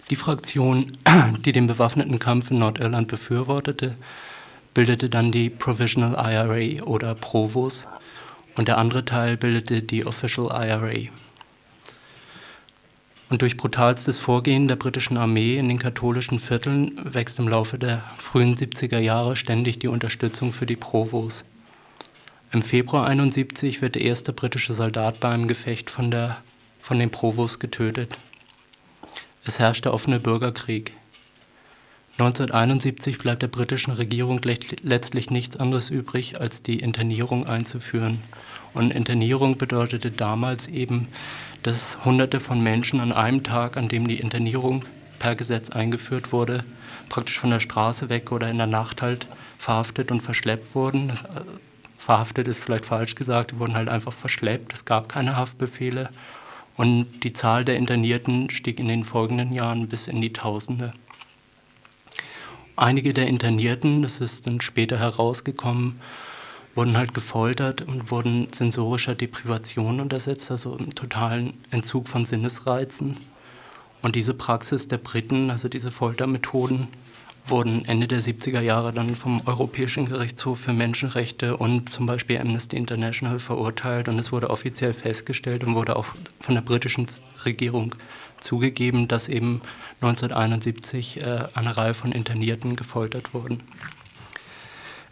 Die 0.09 0.15
Fraktion, 0.15 0.87
die 1.45 1.51
den 1.51 1.67
bewaffneten 1.67 2.19
Kampf 2.19 2.51
in 2.51 2.59
Nordirland 2.59 3.07
befürwortete, 3.07 3.95
bildete 4.73 5.09
dann 5.09 5.31
die 5.31 5.49
Provisional 5.49 6.13
IRA 6.13 6.83
oder 6.83 7.15
Provos 7.15 7.87
und 8.55 8.67
der 8.67 8.77
andere 8.77 9.05
Teil 9.05 9.37
bildete 9.37 9.81
die 9.81 10.05
Official 10.05 10.47
IRA 10.47 11.09
und 13.29 13.43
durch 13.43 13.57
brutalstes 13.57 14.17
Vorgehen 14.17 14.67
der 14.67 14.75
britischen 14.75 15.17
Armee 15.17 15.57
in 15.57 15.69
den 15.69 15.79
katholischen 15.79 16.39
Vierteln 16.39 16.99
wächst 17.13 17.39
im 17.39 17.47
Laufe 17.47 17.77
der 17.77 18.03
frühen 18.17 18.55
70er 18.55 18.97
Jahre 18.97 19.35
ständig 19.35 19.79
die 19.79 19.87
Unterstützung 19.87 20.51
für 20.51 20.65
die 20.65 20.75
Provos. 20.75 21.45
Im 22.51 22.63
Februar 22.63 23.07
71 23.07 23.81
wird 23.83 23.95
der 23.95 24.01
erste 24.01 24.33
britische 24.33 24.73
Soldat 24.73 25.19
bei 25.19 25.29
einem 25.29 25.47
Gefecht 25.47 25.91
von, 25.91 26.09
der, 26.09 26.37
von 26.81 26.97
den 26.97 27.11
Provos 27.11 27.59
getötet. 27.59 28.17
Es 29.49 29.57
herrscht 29.57 29.85
der 29.85 29.95
offene 29.95 30.19
Bürgerkrieg. 30.19 30.93
1971 32.19 33.17
bleibt 33.17 33.41
der 33.41 33.47
britischen 33.47 33.91
Regierung 33.91 34.39
letztlich 34.43 35.31
nichts 35.31 35.57
anderes 35.57 35.89
übrig, 35.89 36.39
als 36.39 36.61
die 36.61 36.77
Internierung 36.77 37.47
einzuführen. 37.47 38.21
Und 38.75 38.91
Internierung 38.91 39.57
bedeutete 39.57 40.11
damals 40.11 40.67
eben 40.67 41.07
dass 41.63 41.97
Hunderte 42.05 42.39
von 42.39 42.61
Menschen 42.61 42.99
an 42.99 43.11
einem 43.11 43.41
Tag, 43.41 43.75
an 43.75 43.89
dem 43.89 44.07
die 44.07 44.19
Internierung 44.19 44.85
per 45.17 45.33
Gesetz 45.33 45.71
eingeführt 45.71 46.31
wurde, 46.31 46.63
praktisch 47.09 47.39
von 47.39 47.49
der 47.49 47.59
Straße 47.59 48.07
weg 48.07 48.31
oder 48.31 48.51
in 48.51 48.59
der 48.59 48.67
Nacht 48.67 49.01
halt 49.01 49.25
verhaftet 49.57 50.11
und 50.11 50.21
verschleppt 50.21 50.75
wurden. 50.75 51.09
Äh, 51.09 51.13
verhaftet 51.97 52.47
ist 52.47 52.63
vielleicht 52.63 52.85
falsch 52.85 53.15
gesagt, 53.15 53.49
die 53.49 53.57
wurden 53.57 53.73
halt 53.73 53.89
einfach 53.89 54.13
verschleppt. 54.13 54.73
Es 54.73 54.85
gab 54.85 55.09
keine 55.09 55.35
Haftbefehle 55.35 56.11
und 56.79 57.25
die 57.25 57.33
Zahl 57.33 57.65
der 57.65 57.75
Internierten 57.75 58.49
stieg 58.49 58.79
in 58.79 58.87
den 58.87 59.03
folgenden 59.03 59.51
Jahren 59.51 59.89
bis 59.89 60.07
in 60.07 60.21
die 60.21 60.31
Tausende. 60.31 60.93
Einige 62.77 63.13
der 63.13 63.27
Internierten, 63.27 64.01
das 64.01 64.21
ist 64.21 64.47
dann 64.47 64.61
später 64.61 64.97
herausgekommen, 64.97 65.99
wurden 66.75 66.95
halt 66.95 67.13
gefoltert 67.13 67.81
und 67.81 68.11
wurden 68.11 68.47
sensorischer 68.53 69.13
Deprivation 69.13 69.99
untersetzt, 69.99 70.51
also 70.51 70.77
im 70.77 70.95
totalen 70.95 71.55
Entzug 71.69 72.07
von 72.07 72.23
Sinnesreizen. 72.23 73.17
Und 74.01 74.15
diese 74.15 74.33
Praxis 74.33 74.87
der 74.87 74.99
Briten, 74.99 75.51
also 75.51 75.67
diese 75.67 75.91
Foltermethoden, 75.91 76.87
wurden 77.49 77.85
Ende 77.85 78.07
der 78.07 78.21
70er 78.21 78.61
Jahre 78.61 78.93
dann 78.93 79.15
vom 79.15 79.41
Europäischen 79.45 80.05
Gerichtshof 80.05 80.59
für 80.59 80.73
Menschenrechte 80.73 81.57
und 81.57 81.89
zum 81.89 82.05
Beispiel 82.05 82.39
Amnesty 82.39 82.77
International 82.77 83.39
verurteilt 83.39 84.07
und 84.07 84.19
es 84.19 84.31
wurde 84.31 84.49
offiziell 84.49 84.93
festgestellt 84.93 85.63
und 85.63 85.75
wurde 85.75 85.95
auch 85.95 86.05
von 86.39 86.55
der 86.55 86.61
britischen 86.61 87.07
Regierung 87.45 87.95
zugegeben, 88.39 89.07
dass 89.07 89.27
eben 89.27 89.61
1971 90.01 91.21
äh, 91.21 91.47
eine 91.53 91.75
Reihe 91.77 91.93
von 91.93 92.11
Internierten 92.11 92.75
gefoltert 92.75 93.33
wurden. 93.33 93.63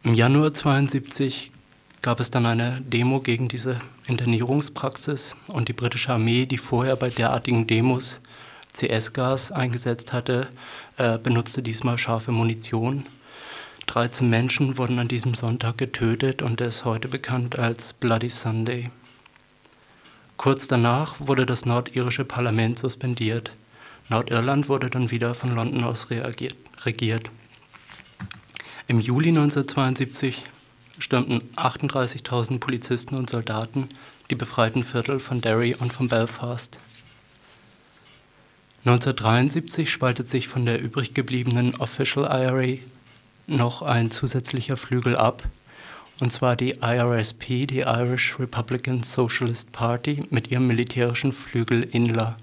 Im 0.04 0.14
Januar 0.14 0.48
1972 0.48 1.52
gab 2.02 2.20
es 2.20 2.32
dann 2.32 2.46
eine 2.46 2.82
Demo 2.82 3.20
gegen 3.20 3.48
diese 3.48 3.82
Internierungspraxis 4.06 5.36
und 5.48 5.68
die 5.68 5.74
britische 5.74 6.14
Armee, 6.14 6.46
die 6.46 6.58
vorher 6.58 6.96
bei 6.96 7.10
derartigen 7.10 7.68
Demos 7.68 8.22
CS-Gas 8.74 9.52
eingesetzt 9.52 10.14
hatte, 10.14 10.48
äh, 10.98 11.18
benutzte 11.18 11.64
diesmal 11.64 11.98
scharfe 11.98 12.32
Munition. 12.32 13.06
13 13.88 14.30
Menschen 14.30 14.78
wurden 14.78 15.00
an 15.00 15.08
diesem 15.08 15.34
Sonntag 15.34 15.78
getötet 15.78 16.42
und 16.42 16.60
er 16.60 16.68
ist 16.68 16.84
heute 16.84 17.08
bekannt 17.08 17.58
als 17.58 17.94
Bloody 17.94 18.30
Sunday. 18.30 18.90
Kurz 20.36 20.68
danach 20.68 21.16
wurde 21.20 21.46
das 21.46 21.66
nordirische 21.66 22.26
Parlament 22.26 22.78
suspendiert. 22.78 23.52
Nordirland 24.10 24.70
wurde 24.70 24.90
dann 24.90 25.10
wieder 25.10 25.34
von 25.34 25.56
London 25.56 25.84
aus 25.84 26.10
reagiert, 26.10 26.56
regiert. 26.84 27.32
Im 28.88 29.00
Juli 29.00 29.30
1972 29.30 30.46
stürmten 31.00 31.42
38.000 31.56 32.60
Polizisten 32.60 33.16
und 33.16 33.30
Soldaten 33.30 33.90
die 34.30 34.36
befreiten 34.36 34.84
Viertel 34.84 35.20
von 35.20 35.42
Derry 35.42 35.76
und 35.76 35.94
von 35.94 36.08
Belfast. 36.08 36.80
1973 38.88 39.92
spaltet 39.92 40.30
sich 40.30 40.48
von 40.48 40.64
der 40.64 40.82
übrig 40.82 41.14
gebliebenen 41.14 41.76
Official 41.76 42.24
IRA 42.24 42.78
noch 43.46 43.82
ein 43.82 44.12
zusätzlicher 44.12 44.78
Flügel 44.78 45.18
ab, 45.18 45.44
und 46.22 46.32
zwar 46.32 46.56
die 46.56 46.76
IRSP, 46.82 47.66
die 47.66 47.82
Irish 47.82 48.40
Republican 48.40 49.04
Socialist 49.04 49.74
Party, 49.74 50.24
mit 50.30 50.52
ihrem 50.52 50.68
militärischen 50.68 51.34
Flügel 51.34 51.84
INLA. 51.84 52.38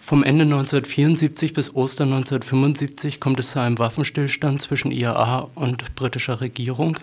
Vom 0.00 0.22
Ende 0.22 0.44
1974 0.44 1.52
bis 1.52 1.74
Ostern 1.74 2.12
1975 2.12 3.18
kommt 3.18 3.40
es 3.40 3.50
zu 3.50 3.58
einem 3.58 3.80
Waffenstillstand 3.80 4.62
zwischen 4.62 4.92
IAA 4.92 5.50
und 5.56 5.96
britischer 5.96 6.40
Regierung. 6.40 6.98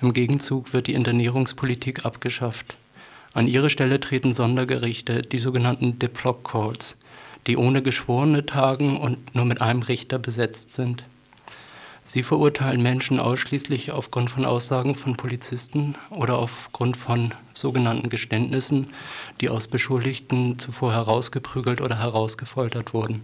Im 0.00 0.14
Gegenzug 0.14 0.72
wird 0.72 0.86
die 0.86 0.94
Internierungspolitik 0.94 2.06
abgeschafft. 2.06 2.74
An 3.34 3.46
ihre 3.46 3.70
Stelle 3.70 4.00
treten 4.00 4.32
Sondergerichte, 4.32 5.22
die 5.22 5.38
sogenannten 5.38 5.98
Diplock 5.98 6.44
Courts, 6.44 6.96
die 7.46 7.56
ohne 7.56 7.82
Geschworene 7.82 8.46
tagen 8.46 8.96
und 8.96 9.34
nur 9.34 9.44
mit 9.44 9.60
einem 9.60 9.82
Richter 9.82 10.18
besetzt 10.18 10.72
sind. 10.72 11.02
Sie 12.04 12.22
verurteilen 12.22 12.82
Menschen 12.82 13.20
ausschließlich 13.20 13.92
aufgrund 13.92 14.30
von 14.30 14.46
Aussagen 14.46 14.94
von 14.94 15.18
Polizisten 15.18 15.94
oder 16.08 16.38
aufgrund 16.38 16.96
von 16.96 17.34
sogenannten 17.52 18.08
Geständnissen, 18.08 18.86
die 19.42 19.50
aus 19.50 19.68
Beschuldigten 19.68 20.58
zuvor 20.58 20.94
herausgeprügelt 20.94 21.82
oder 21.82 21.98
herausgefoltert 21.98 22.94
wurden. 22.94 23.20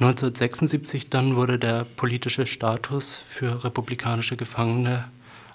1976 0.00 1.10
dann 1.10 1.36
wurde 1.36 1.60
der 1.60 1.84
politische 1.84 2.44
Status 2.44 3.22
für 3.24 3.62
republikanische 3.62 4.36
Gefangene 4.36 5.04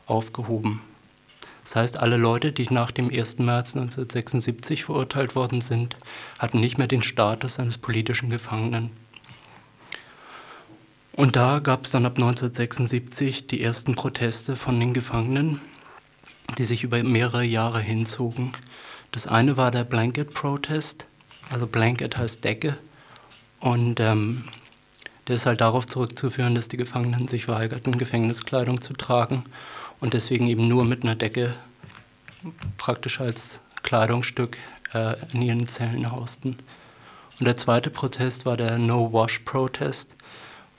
aufgehoben. 0.05 0.79
Das 1.67 1.75
heißt, 1.75 1.99
alle 1.99 2.15
Leute, 2.15 2.53
die 2.53 2.65
nach 2.69 2.91
dem 2.91 3.09
1. 3.09 3.39
März 3.39 3.75
1976 3.75 4.85
verurteilt 4.85 5.35
worden 5.35 5.59
sind, 5.59 5.97
hatten 6.39 6.61
nicht 6.61 6.77
mehr 6.77 6.87
den 6.87 7.03
Status 7.03 7.59
eines 7.59 7.77
politischen 7.77 8.29
Gefangenen. 8.29 8.89
Und 11.11 11.35
da 11.35 11.59
gab 11.59 11.83
es 11.83 11.91
dann 11.91 12.05
ab 12.05 12.13
1976 12.15 13.47
die 13.47 13.61
ersten 13.61 13.95
Proteste 13.95 14.55
von 14.55 14.79
den 14.79 14.93
Gefangenen, 14.93 15.59
die 16.57 16.63
sich 16.63 16.85
über 16.85 17.03
mehrere 17.03 17.43
Jahre 17.43 17.81
hinzogen. 17.81 18.53
Das 19.11 19.27
eine 19.27 19.57
war 19.57 19.69
der 19.69 19.83
Blanket 19.83 20.33
Protest, 20.33 21.05
also 21.49 21.67
Blanket 21.67 22.15
heißt 22.15 22.45
Decke, 22.45 22.77
und 23.59 23.99
ähm, 23.99 24.45
der 25.27 25.35
ist 25.35 25.45
halt 25.45 25.59
darauf 25.59 25.85
zurückzuführen, 25.85 26.55
dass 26.55 26.69
die 26.69 26.77
Gefangenen 26.77 27.27
sich 27.27 27.49
weigerten, 27.49 27.97
Gefängniskleidung 27.97 28.79
zu 28.79 28.93
tragen 28.93 29.43
und 29.99 30.13
deswegen 30.13 30.47
eben 30.47 30.67
nur 30.67 30.85
mit 30.85 31.03
einer 31.03 31.15
Decke 31.15 31.55
praktisch 32.77 33.19
als 33.19 33.59
Kleidungsstück 33.83 34.57
äh, 34.93 35.15
in 35.33 35.41
ihren 35.41 35.67
Zellen 35.67 36.11
hausten. 36.11 36.57
Und 37.39 37.45
der 37.45 37.55
zweite 37.55 37.89
Protest 37.89 38.45
war 38.45 38.57
der 38.57 38.77
No-Wash-Protest, 38.77 40.15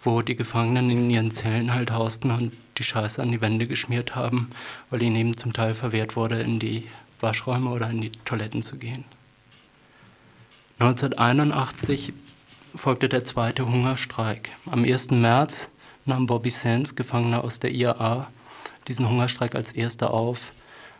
wo 0.02 0.22
die 0.22 0.36
Gefangenen 0.36 0.90
in 0.90 1.10
ihren 1.10 1.30
Zellen 1.30 1.72
halt 1.72 1.90
hausten 1.90 2.30
und 2.30 2.52
die 2.78 2.84
Scheiße 2.84 3.20
an 3.20 3.32
die 3.32 3.40
Wände 3.40 3.66
geschmiert 3.66 4.14
haben, 4.14 4.50
weil 4.90 5.02
ihnen 5.02 5.16
eben 5.16 5.36
zum 5.36 5.52
Teil 5.52 5.74
verwehrt 5.74 6.16
wurde, 6.16 6.40
in 6.40 6.58
die 6.58 6.86
Waschräume 7.20 7.70
oder 7.70 7.90
in 7.90 8.00
die 8.00 8.12
Toiletten 8.24 8.62
zu 8.62 8.76
gehen. 8.76 9.04
1981 10.78 12.12
folgte 12.76 13.08
der 13.08 13.24
zweite 13.24 13.66
Hungerstreik. 13.66 14.50
Am 14.66 14.84
1. 14.84 15.10
März 15.10 15.68
nahm 16.04 16.26
Bobby 16.26 16.50
Sands, 16.50 16.94
Gefangener 16.94 17.42
aus 17.42 17.58
der 17.58 17.72
IAA, 17.72 18.28
diesen 18.88 19.08
Hungerstreik 19.08 19.54
als 19.54 19.72
erster 19.72 20.12
auf. 20.12 20.52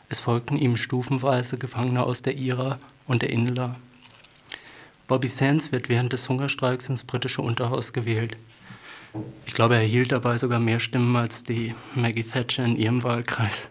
Es 0.08 0.20
folgten 0.20 0.56
ihm 0.56 0.76
stufenweise 0.76 1.58
Gefangene 1.58 2.02
aus 2.04 2.22
der 2.22 2.36
IRA 2.36 2.78
und 3.06 3.22
der 3.22 3.30
INLA. 3.30 3.76
Bobby 5.06 5.26
Sands 5.26 5.72
wird 5.72 5.88
während 5.88 6.12
des 6.12 6.28
Hungerstreiks 6.28 6.88
ins 6.88 7.02
britische 7.02 7.42
Unterhaus 7.42 7.92
gewählt. 7.92 8.36
Ich 9.46 9.54
glaube, 9.54 9.74
er 9.74 9.80
erhielt 9.80 10.12
dabei 10.12 10.36
sogar 10.36 10.60
mehr 10.60 10.80
Stimmen 10.80 11.16
als 11.16 11.42
die 11.44 11.74
Maggie 11.94 12.22
Thatcher 12.22 12.64
in 12.64 12.76
ihrem 12.76 13.02
Wahlkreis. 13.02 13.68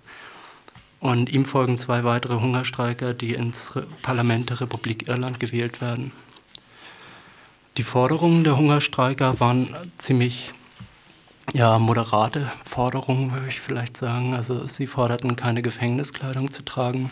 Und 0.99 1.29
ihm 1.29 1.45
folgen 1.45 1.77
zwei 1.77 2.03
weitere 2.03 2.39
Hungerstreiker, 2.39 3.13
die 3.13 3.33
ins 3.33 3.71
Parlament 4.01 4.49
der 4.49 4.61
Republik 4.61 5.07
Irland 5.07 5.39
gewählt 5.39 5.79
werden. 5.79 6.11
Die 7.77 7.83
Forderungen 7.83 8.43
der 8.43 8.57
Hungerstreiker 8.57 9.39
waren 9.39 9.75
ziemlich 9.99 10.53
ja, 11.53 11.79
moderate 11.79 12.51
Forderungen, 12.65 13.31
würde 13.31 13.47
ich 13.47 13.61
vielleicht 13.61 13.97
sagen. 13.97 14.33
Also 14.33 14.67
sie 14.67 14.87
forderten 14.87 15.35
keine 15.35 15.61
Gefängniskleidung 15.61 16.51
zu 16.51 16.63
tragen, 16.63 17.09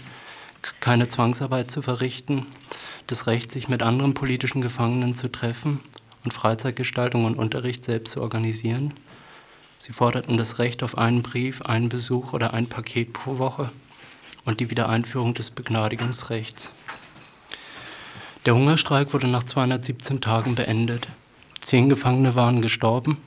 keine 0.79 1.07
Zwangsarbeit 1.07 1.71
zu 1.71 1.81
verrichten, 1.81 2.47
das 3.07 3.27
Recht, 3.27 3.51
sich 3.51 3.69
mit 3.69 3.81
anderen 3.83 4.13
politischen 4.13 4.61
Gefangenen 4.61 5.15
zu 5.15 5.31
treffen 5.31 5.79
und 6.23 6.33
Freizeitgestaltung 6.33 7.25
und 7.25 7.37
Unterricht 7.37 7.85
selbst 7.85 8.13
zu 8.13 8.21
organisieren. 8.21 8.93
Sie 9.77 9.93
forderten 9.93 10.37
das 10.37 10.59
Recht 10.59 10.83
auf 10.83 10.97
einen 10.97 11.21
Brief, 11.21 11.61
einen 11.61 11.89
Besuch 11.89 12.33
oder 12.33 12.53
ein 12.53 12.67
Paket 12.67 13.13
pro 13.13 13.37
Woche 13.37 13.71
und 14.43 14.59
die 14.59 14.69
Wiedereinführung 14.69 15.33
des 15.33 15.51
Begnadigungsrechts. 15.51 16.71
Der 18.45 18.55
Hungerstreik 18.55 19.13
wurde 19.13 19.27
nach 19.27 19.43
217 19.43 20.21
Tagen 20.21 20.55
beendet. 20.55 21.07
Zehn 21.61 21.89
Gefangene 21.89 22.35
waren 22.35 22.61
gestorben 22.61 23.17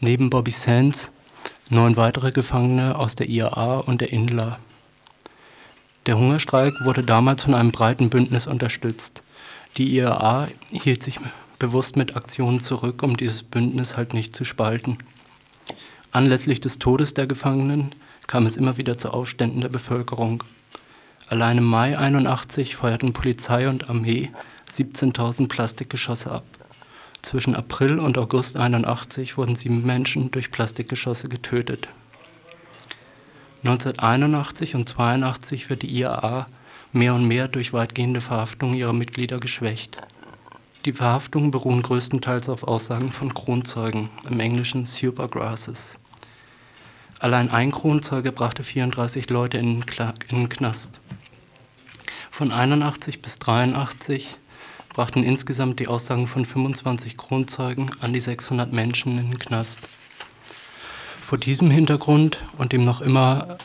neben 0.00 0.30
Bobby 0.30 0.50
Sands 0.50 1.10
neun 1.68 1.96
weitere 1.96 2.32
Gefangene 2.32 2.96
aus 2.98 3.14
der 3.14 3.28
IAA 3.28 3.78
und 3.80 4.00
der 4.00 4.12
INLA. 4.12 4.58
Der 6.06 6.18
Hungerstreik 6.18 6.72
wurde 6.84 7.04
damals 7.04 7.44
von 7.44 7.54
einem 7.54 7.70
breiten 7.70 8.10
Bündnis 8.10 8.46
unterstützt. 8.46 9.22
Die 9.76 9.94
IAA 9.94 10.48
hielt 10.72 11.02
sich 11.02 11.20
bewusst 11.58 11.96
mit 11.96 12.16
Aktionen 12.16 12.60
zurück, 12.60 13.02
um 13.02 13.16
dieses 13.16 13.42
Bündnis 13.42 13.96
halt 13.96 14.14
nicht 14.14 14.34
zu 14.34 14.44
spalten. 14.44 14.98
Anlässlich 16.10 16.60
des 16.60 16.78
Todes 16.78 17.14
der 17.14 17.26
Gefangenen 17.26 17.94
kam 18.26 18.46
es 18.46 18.56
immer 18.56 18.78
wieder 18.78 18.98
zu 18.98 19.12
Aufständen 19.12 19.60
der 19.60 19.68
Bevölkerung. 19.68 20.42
Allein 21.28 21.58
im 21.58 21.64
Mai 21.64 21.96
81 21.96 22.74
feuerten 22.74 23.12
Polizei 23.12 23.68
und 23.68 23.88
Armee 23.88 24.30
17.000 24.74 25.48
Plastikgeschosse 25.48 26.32
ab. 26.32 26.44
Zwischen 27.22 27.54
April 27.54 27.98
und 27.98 28.16
August 28.16 28.56
81 28.56 29.36
wurden 29.36 29.54
sieben 29.54 29.84
Menschen 29.84 30.30
durch 30.30 30.50
Plastikgeschosse 30.50 31.28
getötet. 31.28 31.88
1981 33.62 34.74
und 34.74 34.88
82 34.88 35.68
wird 35.68 35.82
die 35.82 35.94
IAA 35.98 36.46
mehr 36.92 37.14
und 37.14 37.26
mehr 37.26 37.46
durch 37.46 37.72
weitgehende 37.72 38.22
Verhaftungen 38.22 38.74
ihrer 38.74 38.94
Mitglieder 38.94 39.38
geschwächt. 39.38 39.98
Die 40.86 40.94
Verhaftungen 40.94 41.50
beruhen 41.50 41.82
größtenteils 41.82 42.48
auf 42.48 42.64
Aussagen 42.64 43.12
von 43.12 43.34
Kronzeugen, 43.34 44.08
im 44.28 44.40
Englischen 44.40 44.86
Supergrasses. 44.86 45.98
Allein 47.18 47.50
ein 47.50 47.70
Kronzeuge 47.70 48.32
brachte 48.32 48.64
34 48.64 49.28
Leute 49.28 49.58
in 49.58 49.84
den 50.30 50.48
Knast. 50.48 51.00
Von 52.30 52.50
81 52.50 53.20
bis 53.20 53.38
83 53.38 54.38
brachten 54.90 55.22
insgesamt 55.22 55.80
die 55.80 55.88
Aussagen 55.88 56.26
von 56.26 56.44
25 56.44 57.16
Kronzeugen 57.16 57.90
an 58.00 58.12
die 58.12 58.20
600 58.20 58.72
Menschen 58.72 59.18
in 59.18 59.30
den 59.30 59.38
Knast. 59.38 59.78
Vor 61.22 61.38
diesem 61.38 61.70
Hintergrund 61.70 62.38
und 62.58 62.72
dem 62.72 62.84
noch 62.84 63.00
immer 63.00 63.58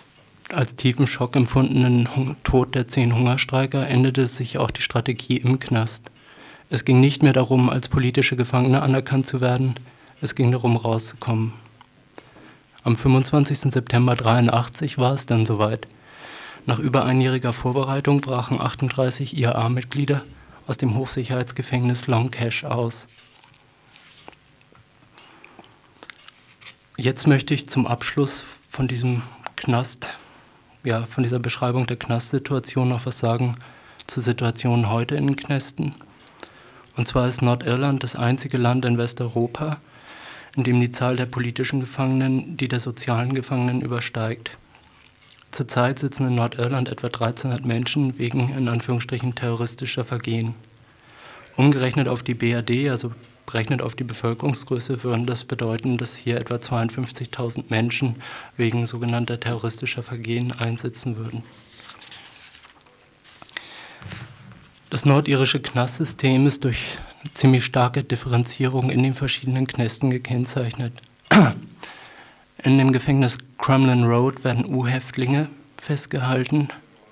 als 0.54 0.76
tiefen 0.76 1.08
Schock 1.08 1.36
empfundenen 1.36 2.08
Tod 2.44 2.76
der 2.76 2.88
zehn 2.88 3.16
Hungerstreiker 3.16 3.88
änderte 3.88 4.28
sich 4.28 4.60
auch 4.60 4.70
die 4.70 4.84
Strategie 4.84 5.38
im 5.38 5.60
Knast. 5.60 6.12
Es 6.70 6.86
ging 6.86 7.02
nicht 7.02 7.24
mehr 7.24 7.34
darum, 7.34 7.70
als 7.70 7.90
politische 7.90 8.36
Gefangene 8.36 8.82
anerkannt 8.82 9.26
zu 9.26 9.42
werden, 9.42 9.76
es 10.22 10.36
ging 10.36 10.52
darum, 10.52 10.78
rauszukommen. 10.78 11.54
Am 12.84 12.96
25. 12.96 13.60
September 13.72 14.12
1983 14.12 15.00
war 15.00 15.14
es 15.14 15.26
dann 15.26 15.48
soweit. 15.48 15.88
Nach 16.68 16.78
über 16.78 17.06
einjähriger 17.06 17.54
Vorbereitung 17.54 18.22
brachen 18.22 18.62
38 18.62 19.36
IAA-Mitglieder 19.36 20.22
aus 20.68 20.78
dem 20.78 20.96
Hochsicherheitsgefängnis 20.96 22.08
Long 22.08 22.32
Cash 22.32 22.64
aus. 22.64 23.08
Jetzt 26.98 27.28
möchte 27.28 27.54
ich 27.54 27.68
zum 27.70 27.88
Abschluss 27.88 28.44
von 28.70 28.88
diesem 28.88 29.22
Knast, 29.58 30.08
ja, 30.84 31.06
von 31.06 31.24
dieser 31.24 31.40
Beschreibung 31.40 31.88
der 31.88 31.98
Knastsituation 31.98 32.90
noch 32.90 33.06
was 33.06 33.20
sagen 33.20 33.58
zur 34.08 34.24
Situation 34.24 34.90
heute 34.90 35.16
in 35.16 35.28
den 35.28 35.36
Knästen. 35.36 35.96
Und 36.96 37.08
zwar 37.08 37.28
ist 37.28 37.42
Nordirland 37.42 38.04
das 38.04 38.16
einzige 38.16 38.58
Land 38.58 38.86
in 38.86 38.98
Westeuropa, 38.98 39.78
in 40.56 40.64
dem 40.64 40.80
die 40.80 40.92
Zahl 40.92 41.18
der 41.18 41.26
politischen 41.26 41.82
Gefangenen 41.82 42.56
die 42.56 42.68
der 42.68 42.80
sozialen 42.80 43.36
Gefangenen 43.36 43.82
übersteigt. 43.82 44.52
Zurzeit 45.56 46.00
sitzen 46.00 46.28
in 46.28 46.36
Nordirland 46.36 46.90
etwa 46.90 47.08
1300 47.08 47.66
Menschen 47.66 48.20
wegen 48.20 48.50
in 48.50 48.68
Anführungsstrichen 48.68 49.36
terroristischer 49.36 50.04
Vergehen. 50.04 50.54
Umgerechnet 51.56 52.10
auf 52.10 52.24
die 52.24 52.34
BRD, 52.34 52.90
also 52.90 53.14
berechnet 53.46 53.82
auf 53.82 53.96
die 53.96 54.04
Bevölkerungsgröße, 54.04 55.02
würden 55.06 55.26
das 55.26 55.46
bedeuten, 55.46 55.98
dass 55.98 56.14
hier 56.14 56.36
etwa 56.36 56.56
52.000 56.56 57.68
Menschen 57.70 58.16
wegen 58.58 58.86
sogenannter 58.86 59.40
terroristischer 59.40 60.04
Vergehen 60.04 60.52
einsitzen 60.52 61.16
würden. 61.16 61.42
Das 64.90 65.06
nordirische 65.06 65.62
Knastsystem 65.62 66.46
ist 66.48 66.66
durch 66.66 66.98
ziemlich 67.34 67.64
starke 67.64 68.04
Differenzierung 68.04 68.90
in 68.90 69.04
den 69.04 69.14
verschiedenen 69.14 69.68
Knästen 69.68 70.10
gekennzeichnet. 70.10 70.92
In 72.64 72.78
dem 72.78 72.92
Gefängnis 72.92 73.38
Crumlin 73.58 74.06
Road 74.06 74.44
werden 74.44 74.66
U-Häftlinge 74.66 75.50
festgehalten 75.78 76.70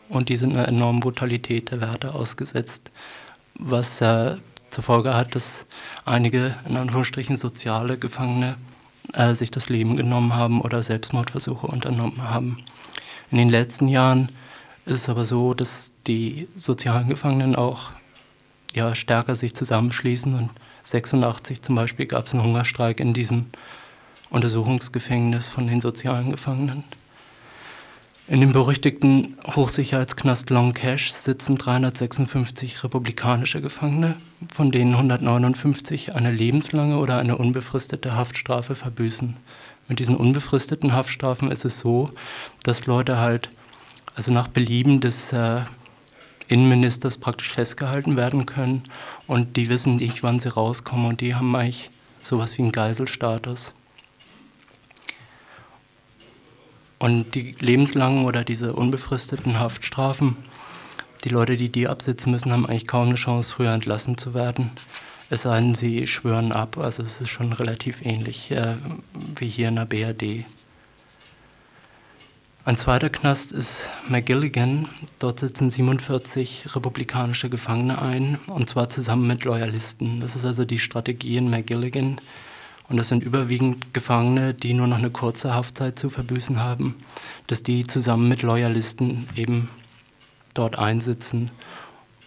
und 0.10 0.29
die 0.29 0.36
sind 0.36 0.53
einer 0.53 0.67
enormen 0.67 1.01
Brutalität 1.01 1.71
der 1.71 1.82
Wärter 1.82 2.15
ausgesetzt, 2.15 2.91
was 3.56 3.99
äh, 4.01 4.38
zur 4.69 4.84
Folge 4.84 5.13
hat, 5.13 5.36
dass 5.36 5.65
einige 6.06 6.56
in 6.67 6.77
Anführungsstrichen 6.77 7.38
soziale 7.38 7.97
Gefangene 7.97 8.58
äh, 9.13 9.36
sich 9.36 9.51
das 9.51 9.69
Leben 9.69 9.97
genommen 9.97 10.34
haben 10.34 10.62
oder 10.62 10.82
Selbstmordversuche 10.82 11.67
unternommen 11.67 12.21
haben. 12.21 12.58
In 13.29 13.38
den 13.38 13.49
letzten 13.49 13.88
Jahren 13.88 14.29
ist 14.86 15.01
es 15.01 15.10
aber 15.10 15.25
so, 15.25 15.53
dass 15.53 15.91
die 16.08 16.47
sozialen 16.56 17.10
Gefangenen 17.10 17.56
auch 17.56 17.91
ja, 18.73 18.95
stärker 18.95 19.36
sich 19.36 19.53
zusammenschließen 19.53 20.34
und 20.34 20.49
86 20.84 21.62
zum 21.62 21.75
Beispiel 21.75 22.06
gab 22.06 22.25
es 22.25 22.34
einen 22.34 22.43
Hungerstreik 22.43 22.99
in 22.99 23.13
diesem 23.13 23.47
Untersuchungsgefängnis 24.34 25.48
von 25.48 25.67
den 25.67 25.80
sozialen 25.80 26.32
Gefangenen. 26.32 26.84
In 28.28 28.41
dem 28.41 28.52
berüchtigten 28.52 29.38
Hochsicherheitsknast 29.46 30.50
Long 30.50 30.74
Cash 30.74 31.12
sitzen 31.12 31.56
356 31.56 32.84
republikanische 32.84 33.62
Gefangene, 33.62 34.15
von 34.52 34.72
denen 34.72 34.96
159 34.96 36.15
eine 36.15 36.32
lebenslange 36.32 36.98
oder 36.98 37.17
eine 37.17 37.38
unbefristete 37.38 38.15
Haftstrafe 38.15 38.76
verbüßen. 38.76 39.36
Mit 39.88 40.00
diesen 40.00 40.15
unbefristeten 40.15 40.93
Haftstrafen 40.93 41.52
ist 41.52 41.63
es 41.63 41.80
so, 41.80 42.12
dass 42.63 42.88
Leute 42.88 43.17
halt 43.17 43.50
also 44.15 44.32
nach 44.32 44.48
Belieben 44.48 45.00
des 45.00 45.32
äh, 45.32 45.62
Innenministers 46.48 47.17
praktisch 47.17 47.52
festgehalten 47.52 48.17
werden 48.17 48.48
können 48.48 48.84
und 49.28 49.58
die 49.58 49.69
wissen 49.69 49.98
nicht, 49.98 50.24
wann 50.24 50.39
sie 50.39 50.50
rauskommen 50.50 51.06
und 51.06 51.22
die 51.22 51.36
haben 51.36 51.56
eigentlich 51.56 51.91
sowas 52.24 52.58
wie 52.58 52.63
einen 52.63 52.72
Geiselstatus. 52.72 53.74
Und 57.04 57.36
die 57.36 57.54
lebenslangen 57.60 58.24
oder 58.24 58.46
diese 58.46 58.72
unbefristeten 58.72 59.60
Haftstrafen, 59.60 60.38
die 61.26 61.30
Leute, 61.30 61.58
die 61.58 61.68
die 61.68 61.89
absitzen 61.89 62.32
müssen, 62.32 62.54
haben 62.54 62.66
eigentlich 62.66 62.88
kaum 62.88 63.08
eine 63.08 63.16
Chance, 63.16 63.54
früher 63.54 63.74
entlassen 63.74 64.18
zu 64.18 64.34
werden. 64.34 64.72
Es 65.30 65.42
sei 65.42 65.60
denn, 65.60 65.76
sie 65.76 66.08
schwören 66.08 66.54
ab. 66.54 66.78
Also 66.78 67.04
es 67.04 67.20
ist 67.20 67.28
schon 67.28 67.52
relativ 67.52 68.06
ähnlich 68.06 68.52
äh, 68.52 68.76
wie 69.36 69.50
hier 69.50 69.68
in 69.68 69.76
der 69.76 69.84
BRD. 69.84 70.46
Ein 72.63 72.78
zweiter 72.78 73.10
Knast 73.10 73.52
ist 73.52 73.89
McGilligan. 74.08 74.88
Dort 75.20 75.42
sitzen 75.42 75.70
47 75.70 76.74
republikanische 76.74 77.50
Gefangene 77.50 78.02
ein, 78.02 78.39
und 78.48 78.70
zwar 78.70 78.88
zusammen 78.88 79.28
mit 79.28 79.44
Loyalisten. 79.44 80.22
Das 80.22 80.38
ist 80.38 80.46
also 80.46 80.63
die 80.63 80.80
Strategie 80.80 81.36
in 81.36 81.50
McGilligan, 81.50 82.22
und 82.89 82.98
das 82.98 83.10
sind 83.10 83.24
überwiegend 83.24 83.93
Gefangene, 83.93 84.54
die 84.54 84.74
nur 84.74 84.88
noch 84.88 84.98
eine 84.98 85.10
kurze 85.10 85.54
Haftzeit 85.54 85.98
zu 85.98 86.10
verbüßen 86.10 86.60
haben, 86.60 86.96
dass 87.48 87.63
die 87.63 87.86
zusammen 87.88 88.28
mit 88.28 88.41
Loyalisten 88.41 89.28
eben 89.36 89.69
dort 90.54 90.78
einsitzen. 90.78 91.50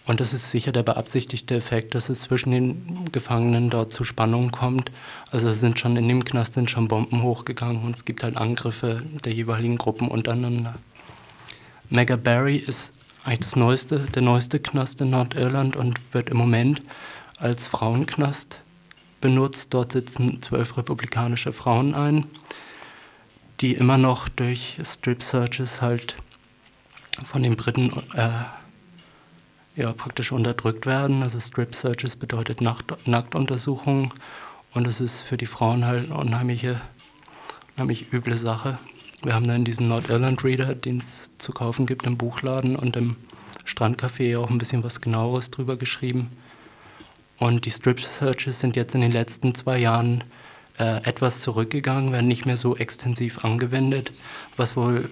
Und 0.06 0.20
das 0.20 0.32
ist 0.32 0.50
sicher 0.50 0.70
der 0.70 0.84
beabsichtigte 0.84 1.56
Effekt, 1.56 1.94
dass 1.94 2.08
es 2.08 2.20
zwischen 2.20 2.52
den 2.52 3.10
Gefangenen 3.10 3.70
dort 3.70 3.92
zu 3.92 4.04
Spannungen 4.04 4.52
kommt. 4.52 4.92
Also 5.32 5.50
sind 5.50 5.80
schon 5.80 5.96
in 5.96 6.08
dem 6.08 6.24
Knast 6.24 6.54
sind 6.54 6.70
schon 6.70 6.88
Bomben 6.88 7.22
hochgegangen 7.22 7.82
und 7.82 7.96
es 7.96 8.04
gibt 8.04 8.22
halt 8.22 8.36
Angriffe 8.36 9.02
der 9.24 9.32
jeweiligen 9.32 9.78
Gruppen 9.78 10.08
untereinander. 10.08 10.76
Megaberry 11.90 12.56
ist 12.56 12.92
eigentlich 13.24 13.40
das 13.40 13.56
neueste, 13.56 14.00
der 14.00 14.22
neueste 14.22 14.60
Knast 14.60 15.00
in 15.00 15.10
Nordirland 15.10 15.74
und 15.74 16.00
wird 16.12 16.30
im 16.30 16.36
Moment 16.36 16.82
als 17.38 17.66
Frauenknast 17.66 18.62
benutzt. 19.20 19.72
Dort 19.74 19.92
sitzen 19.92 20.40
zwölf 20.42 20.76
republikanische 20.76 21.52
Frauen 21.52 21.94
ein, 21.94 22.26
die 23.60 23.74
immer 23.74 23.98
noch 23.98 24.28
durch 24.28 24.78
Strip 24.84 25.22
Searches 25.22 25.80
halt 25.82 26.16
von 27.24 27.42
den 27.42 27.56
Briten 27.56 27.92
äh, 28.14 28.44
ja, 29.76 29.92
praktisch 29.92 30.32
unterdrückt 30.32 30.86
werden. 30.86 31.22
Also 31.22 31.38
Strip 31.38 31.74
Searches 31.74 32.16
bedeutet 32.16 32.60
Nacht 32.60 33.06
Nacktuntersuchung 33.06 34.12
und 34.72 34.86
es 34.86 35.00
ist 35.00 35.20
für 35.20 35.36
die 35.36 35.46
Frauen 35.46 35.86
halt 35.86 36.10
eine 36.10 36.18
unheimliche, 36.18 36.80
unheimlich 37.74 38.12
üble 38.12 38.36
Sache. 38.36 38.78
Wir 39.22 39.34
haben 39.34 39.46
da 39.46 39.54
in 39.54 39.64
diesem 39.64 39.88
Nordirland 39.88 40.44
Reader, 40.44 40.74
den 40.74 40.98
es 40.98 41.30
zu 41.38 41.52
kaufen 41.52 41.86
gibt 41.86 42.06
im 42.06 42.18
Buchladen 42.18 42.76
und 42.76 42.96
im 42.96 43.16
Strandcafé 43.64 44.38
auch 44.38 44.50
ein 44.50 44.58
bisschen 44.58 44.84
was 44.84 45.00
genaueres 45.00 45.50
drüber 45.50 45.76
geschrieben. 45.76 46.30
Und 47.38 47.66
die 47.66 47.70
Strip 47.70 48.00
Searches 48.00 48.60
sind 48.60 48.76
jetzt 48.76 48.94
in 48.94 49.00
den 49.02 49.12
letzten 49.12 49.54
zwei 49.54 49.78
Jahren 49.78 50.24
äh, 50.78 51.02
etwas 51.04 51.42
zurückgegangen, 51.42 52.12
werden 52.12 52.28
nicht 52.28 52.46
mehr 52.46 52.56
so 52.56 52.76
extensiv 52.76 53.44
angewendet, 53.44 54.12
was 54.56 54.76
wohl 54.76 55.10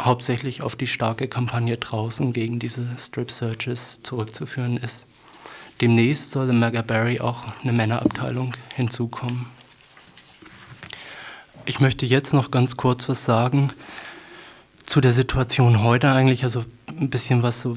hauptsächlich 0.00 0.62
auf 0.62 0.76
die 0.76 0.86
starke 0.86 1.28
Kampagne 1.28 1.76
draußen 1.76 2.32
gegen 2.32 2.58
diese 2.58 2.86
Strip 2.98 3.30
Searches 3.30 3.98
zurückzuführen 4.02 4.76
ist. 4.76 5.06
Demnächst 5.80 6.30
soll 6.30 6.50
in 6.50 6.58
Megaberry 6.58 7.20
auch 7.20 7.44
eine 7.62 7.72
Männerabteilung 7.72 8.54
hinzukommen. 8.74 9.46
Ich 11.66 11.80
möchte 11.80 12.06
jetzt 12.06 12.32
noch 12.32 12.50
ganz 12.50 12.76
kurz 12.76 13.08
was 13.08 13.24
sagen 13.24 13.72
zu 14.86 15.00
der 15.00 15.12
Situation 15.12 15.82
heute 15.82 16.10
eigentlich, 16.10 16.44
also 16.44 16.64
ein 16.86 17.10
bisschen 17.10 17.42
was 17.42 17.60
so 17.60 17.76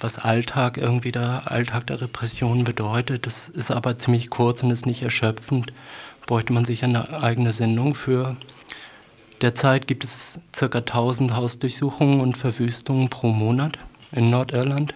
was 0.00 0.18
Alltag 0.18 0.78
irgendwie 0.78 1.12
der 1.12 1.50
Alltag 1.50 1.86
der 1.86 2.00
Repression 2.00 2.64
bedeutet. 2.64 3.26
Das 3.26 3.48
ist 3.48 3.70
aber 3.70 3.98
ziemlich 3.98 4.30
kurz 4.30 4.62
und 4.62 4.70
ist 4.70 4.86
nicht 4.86 5.02
erschöpfend. 5.02 5.72
Bräuchte 6.26 6.52
man 6.52 6.64
sich 6.64 6.82
eine 6.82 7.22
eigene 7.22 7.52
Sendung 7.52 7.94
für. 7.94 8.36
Derzeit 9.42 9.86
gibt 9.86 10.04
es 10.04 10.40
ca. 10.52 10.66
1000 10.66 11.34
Hausdurchsuchungen 11.34 12.20
und 12.20 12.36
Verwüstungen 12.36 13.10
pro 13.10 13.28
Monat 13.28 13.78
in 14.12 14.30
Nordirland. 14.30 14.94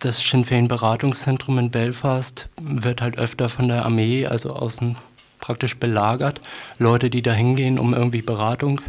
Das 0.00 0.20
Sinn 0.20 0.44
Féin 0.44 0.68
Beratungszentrum 0.68 1.58
in 1.58 1.70
Belfast 1.70 2.48
wird 2.60 3.00
halt 3.00 3.18
öfter 3.18 3.48
von 3.48 3.68
der 3.68 3.84
Armee, 3.84 4.26
also 4.26 4.50
außen 4.50 4.96
praktisch 5.38 5.76
belagert. 5.78 6.40
Leute, 6.78 7.08
die 7.08 7.22
da 7.22 7.32
hingehen, 7.32 7.78
um 7.78 7.94
irgendwie 7.94 8.22
Beratung 8.22 8.80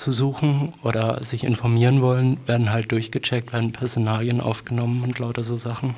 zu 0.00 0.12
suchen 0.12 0.72
oder 0.82 1.22
sich 1.22 1.44
informieren 1.44 2.00
wollen, 2.00 2.38
werden 2.46 2.72
halt 2.72 2.90
durchgecheckt, 2.90 3.52
werden 3.52 3.72
Personalien 3.72 4.40
aufgenommen 4.40 5.04
und 5.04 5.18
lauter 5.18 5.44
so 5.44 5.56
Sachen. 5.56 5.94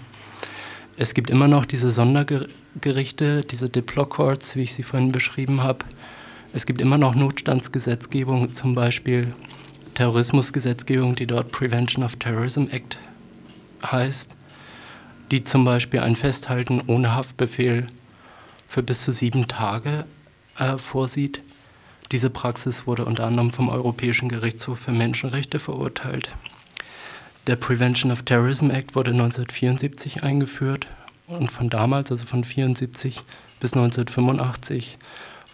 Es 0.96 1.14
gibt 1.14 1.30
immer 1.30 1.48
noch 1.48 1.64
diese 1.64 1.90
Sondergerichte, 1.90 3.42
diese 3.42 3.68
Diplocourts, 3.68 4.56
wie 4.56 4.62
ich 4.62 4.74
sie 4.74 4.82
vorhin 4.82 5.12
beschrieben 5.12 5.62
habe. 5.62 5.86
Es 6.52 6.66
gibt 6.66 6.80
immer 6.80 6.98
noch 6.98 7.14
Notstandsgesetzgebung, 7.14 8.52
zum 8.52 8.74
Beispiel 8.74 9.32
Terrorismusgesetzgebung, 9.94 11.14
die 11.14 11.26
dort 11.26 11.50
Prevention 11.52 12.04
of 12.04 12.16
Terrorism 12.16 12.66
Act 12.70 12.98
heißt, 13.82 14.34
die 15.30 15.44
zum 15.44 15.64
Beispiel 15.64 16.00
ein 16.00 16.16
Festhalten 16.16 16.82
ohne 16.88 17.14
Haftbefehl 17.14 17.86
für 18.68 18.82
bis 18.82 19.04
zu 19.04 19.12
sieben 19.12 19.48
Tage 19.48 20.04
äh, 20.58 20.76
vorsieht. 20.76 21.42
Diese 22.12 22.28
Praxis 22.28 22.86
wurde 22.86 23.06
unter 23.06 23.24
anderem 23.24 23.50
vom 23.52 23.70
Europäischen 23.70 24.28
Gerichtshof 24.28 24.80
für 24.80 24.92
Menschenrechte 24.92 25.58
verurteilt. 25.58 26.28
Der 27.46 27.56
Prevention 27.56 28.12
of 28.12 28.22
Terrorism 28.22 28.68
Act 28.68 28.94
wurde 28.94 29.12
1974 29.12 30.22
eingeführt 30.22 30.86
und 31.26 31.50
von 31.50 31.70
damals, 31.70 32.10
also 32.10 32.26
von 32.26 32.40
1974 32.40 33.22
bis 33.60 33.72
1985, 33.72 34.98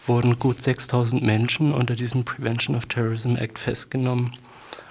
wurden 0.09 0.37
gut 0.41 0.61
6000 0.61 1.23
Menschen 1.23 1.73
unter 1.73 1.95
diesem 1.95 2.25
Prevention 2.25 2.75
of 2.75 2.87
Terrorism 2.87 3.37
Act 3.37 3.61
festgenommen. 3.61 4.33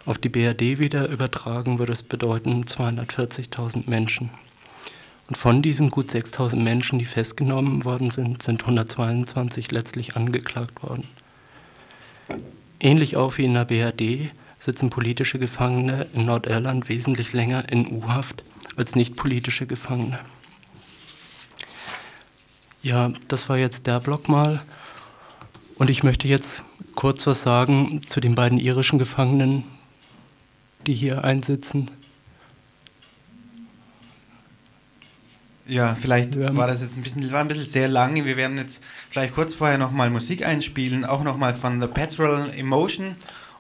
Auf 0.05 0.19
die 0.19 0.29
BRD 0.29 0.79
wieder 0.79 1.09
übertragen 1.09 1.79
würde 1.79 1.91
es 1.91 2.01
bedeuten 2.01 2.63
240.000 2.63 3.89
Menschen. 3.89 4.29
Und 5.27 5.35
von 5.37 5.61
diesen 5.61 5.91
gut 5.91 6.11
6000 6.11 6.63
Menschen, 6.63 6.97
die 6.97 7.05
festgenommen 7.05 7.83
worden 7.83 8.09
sind, 8.09 8.41
sind 8.41 8.61
122 8.61 9.71
letztlich 9.71 10.15
angeklagt 10.15 10.81
worden. 10.81 11.09
Ähnlich 12.79 13.15
auch 13.15 13.37
wie 13.37 13.45
in 13.45 13.53
der 13.53 13.65
BRD 13.65 14.31
sitzen 14.59 14.89
politische 14.89 15.39
Gefangene 15.39 16.07
in 16.13 16.25
Nordirland 16.25 16.89
wesentlich 16.89 17.33
länger 17.33 17.69
in 17.71 17.91
U-Haft 17.91 18.43
als 18.75 18.95
nicht 18.95 19.15
politische 19.15 19.65
Gefangene. 19.65 20.19
Ja, 22.81 23.11
das 23.27 23.49
war 23.49 23.57
jetzt 23.57 23.87
der 23.87 23.99
Block 23.99 24.29
mal. 24.29 24.61
Und 25.77 25.89
ich 25.89 26.03
möchte 26.03 26.27
jetzt 26.27 26.63
kurz 26.95 27.27
was 27.27 27.43
sagen 27.43 28.01
zu 28.07 28.19
den 28.19 28.35
beiden 28.35 28.59
irischen 28.59 28.97
Gefangenen, 28.97 29.63
die 30.85 30.93
hier 30.93 31.23
einsitzen. 31.23 31.91
Ja, 35.67 35.95
vielleicht 35.99 36.39
war 36.39 36.67
das 36.67 36.81
jetzt 36.81 36.95
ein 36.95 37.03
bisschen, 37.03 37.29
war 37.31 37.41
ein 37.41 37.49
bisschen 37.49 37.65
sehr 37.65 37.89
lang. 37.89 38.23
Wir 38.23 38.37
werden 38.37 38.57
jetzt 38.57 38.81
vielleicht 39.09 39.33
kurz 39.33 39.53
vorher 39.53 39.77
nochmal 39.77 40.09
Musik 40.09 40.45
einspielen, 40.45 41.03
auch 41.03 41.23
nochmal 41.23 41.55
von 41.55 41.81
The 41.81 41.87
Petrol 41.87 42.49
Emotion 42.55 43.15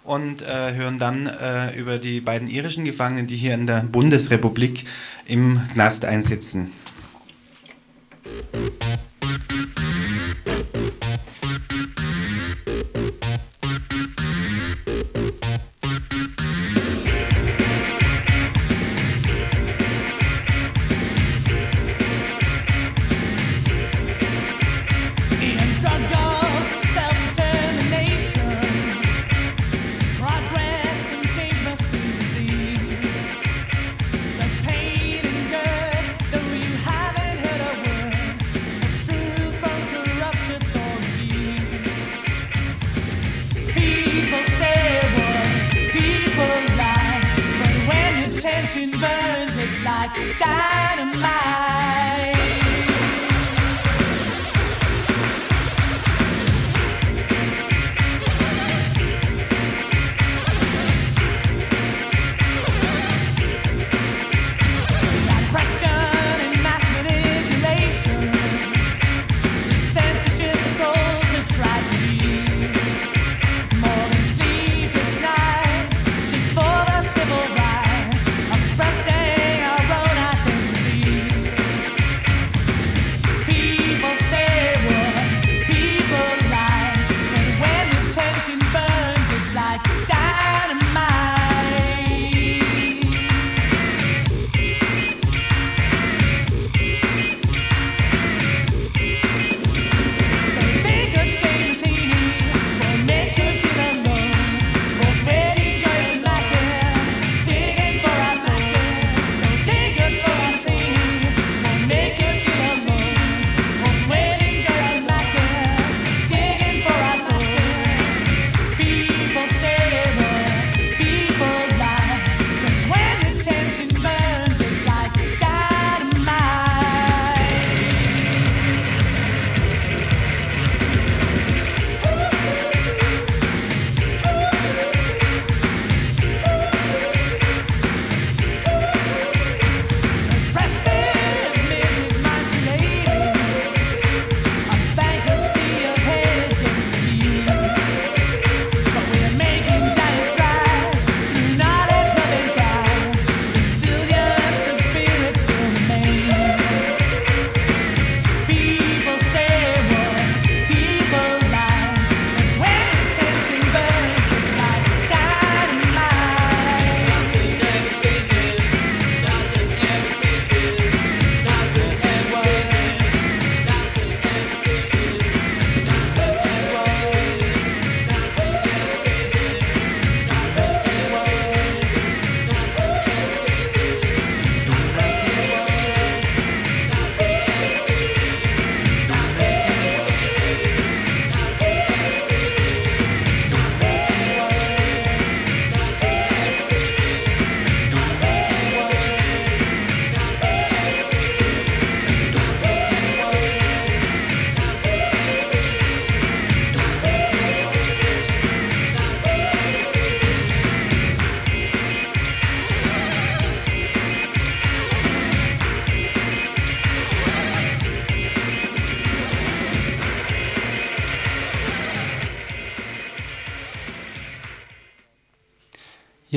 und 0.05 0.41
äh, 0.41 0.73
hören 0.73 0.99
dann 0.99 1.27
äh, 1.27 1.77
über 1.77 1.97
die 1.97 2.21
beiden 2.21 2.47
irischen 2.47 2.85
Gefangenen, 2.85 3.27
die 3.27 3.35
hier 3.35 3.53
in 3.53 3.67
der 3.67 3.81
Bundesrepublik 3.81 4.85
im 5.25 5.61
Knast 5.73 6.05
einsitzen. 6.05 6.71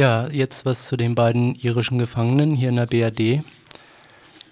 Ja, 0.01 0.29
jetzt 0.29 0.65
was 0.65 0.87
zu 0.87 0.97
den 0.97 1.15
beiden 1.15 1.55
irischen 1.57 1.99
Gefangenen 1.99 2.55
hier 2.55 2.71
in 2.71 2.77
der 2.77 2.87
BRD. 2.87 3.45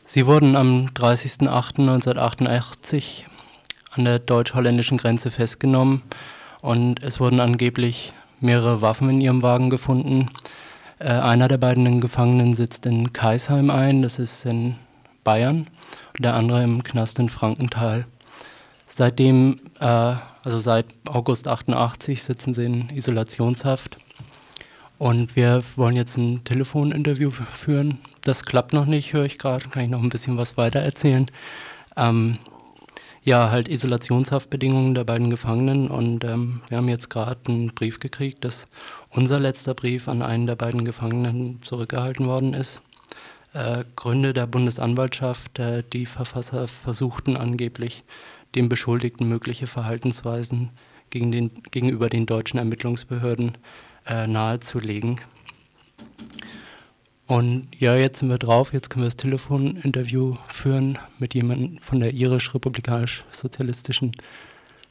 Sie 0.04 0.26
wurden 0.26 0.54
am 0.54 0.88
30.08.1988 0.88 3.22
an 3.92 4.04
der 4.04 4.18
deutsch-holländischen 4.18 4.98
Grenze 4.98 5.30
festgenommen 5.30 6.02
und 6.60 7.02
es 7.02 7.18
wurden 7.18 7.40
angeblich 7.40 8.12
mehrere 8.40 8.82
Waffen 8.82 9.08
in 9.08 9.22
ihrem 9.22 9.42
Wagen 9.42 9.70
gefunden. 9.70 10.28
Äh, 10.98 11.12
einer 11.12 11.48
der 11.48 11.56
beiden 11.56 12.02
Gefangenen 12.02 12.54
sitzt 12.54 12.84
in 12.84 13.14
Kaisheim 13.14 13.70
ein, 13.70 14.02
das 14.02 14.18
ist 14.18 14.44
in 14.44 14.74
Bayern, 15.24 15.66
und 16.14 16.26
der 16.26 16.34
andere 16.34 16.62
im 16.62 16.82
Knast 16.82 17.18
in 17.20 17.30
Frankenthal. 17.30 18.04
Seitdem, 18.86 19.62
äh, 19.80 20.14
also 20.44 20.60
seit 20.60 20.84
August 21.06 21.48
88 21.48 22.22
sitzen 22.22 22.52
sie 22.52 22.66
in 22.66 22.90
Isolationshaft. 22.90 23.98
Und 24.98 25.36
wir 25.36 25.62
wollen 25.76 25.94
jetzt 25.94 26.16
ein 26.16 26.42
Telefoninterview 26.44 27.30
führen. 27.30 27.98
Das 28.22 28.44
klappt 28.44 28.72
noch 28.72 28.86
nicht, 28.86 29.12
höre 29.12 29.24
ich 29.24 29.38
gerade. 29.38 29.68
Kann 29.68 29.84
ich 29.84 29.90
noch 29.90 30.02
ein 30.02 30.08
bisschen 30.08 30.36
was 30.36 30.56
weiter 30.56 30.80
erzählen. 30.80 31.30
Ähm, 31.96 32.38
ja, 33.22 33.50
halt 33.50 33.68
Isolationshaftbedingungen 33.68 34.94
der 34.94 35.04
beiden 35.04 35.30
Gefangenen. 35.30 35.88
Und 35.88 36.24
ähm, 36.24 36.62
wir 36.68 36.78
haben 36.78 36.88
jetzt 36.88 37.10
gerade 37.10 37.40
einen 37.46 37.68
Brief 37.74 38.00
gekriegt, 38.00 38.44
dass 38.44 38.66
unser 39.10 39.38
letzter 39.38 39.74
Brief 39.74 40.08
an 40.08 40.20
einen 40.20 40.46
der 40.46 40.56
beiden 40.56 40.84
Gefangenen 40.84 41.62
zurückgehalten 41.62 42.26
worden 42.26 42.54
ist. 42.54 42.80
Äh, 43.52 43.84
Gründe 43.94 44.32
der 44.32 44.46
Bundesanwaltschaft, 44.46 45.58
äh, 45.60 45.84
die 45.92 46.06
Verfasser 46.06 46.66
versuchten 46.66 47.36
angeblich, 47.36 48.02
den 48.54 48.68
Beschuldigten 48.68 49.28
mögliche 49.28 49.68
Verhaltensweisen 49.68 50.70
gegen 51.10 51.30
den, 51.30 51.62
gegenüber 51.70 52.08
den 52.08 52.26
deutschen 52.26 52.58
Ermittlungsbehörden 52.58 53.56
äh, 54.08 54.26
nahezulegen. 54.26 55.20
Und 57.26 57.68
ja, 57.78 57.94
jetzt 57.94 58.20
sind 58.20 58.30
wir 58.30 58.38
drauf, 58.38 58.72
jetzt 58.72 58.88
können 58.88 59.02
wir 59.04 59.08
das 59.08 59.16
Telefoninterview 59.16 60.36
führen 60.48 60.98
mit 61.18 61.34
jemandem 61.34 61.78
von 61.82 62.00
der 62.00 62.14
irisch-republikanisch-sozialistischen 62.14 64.12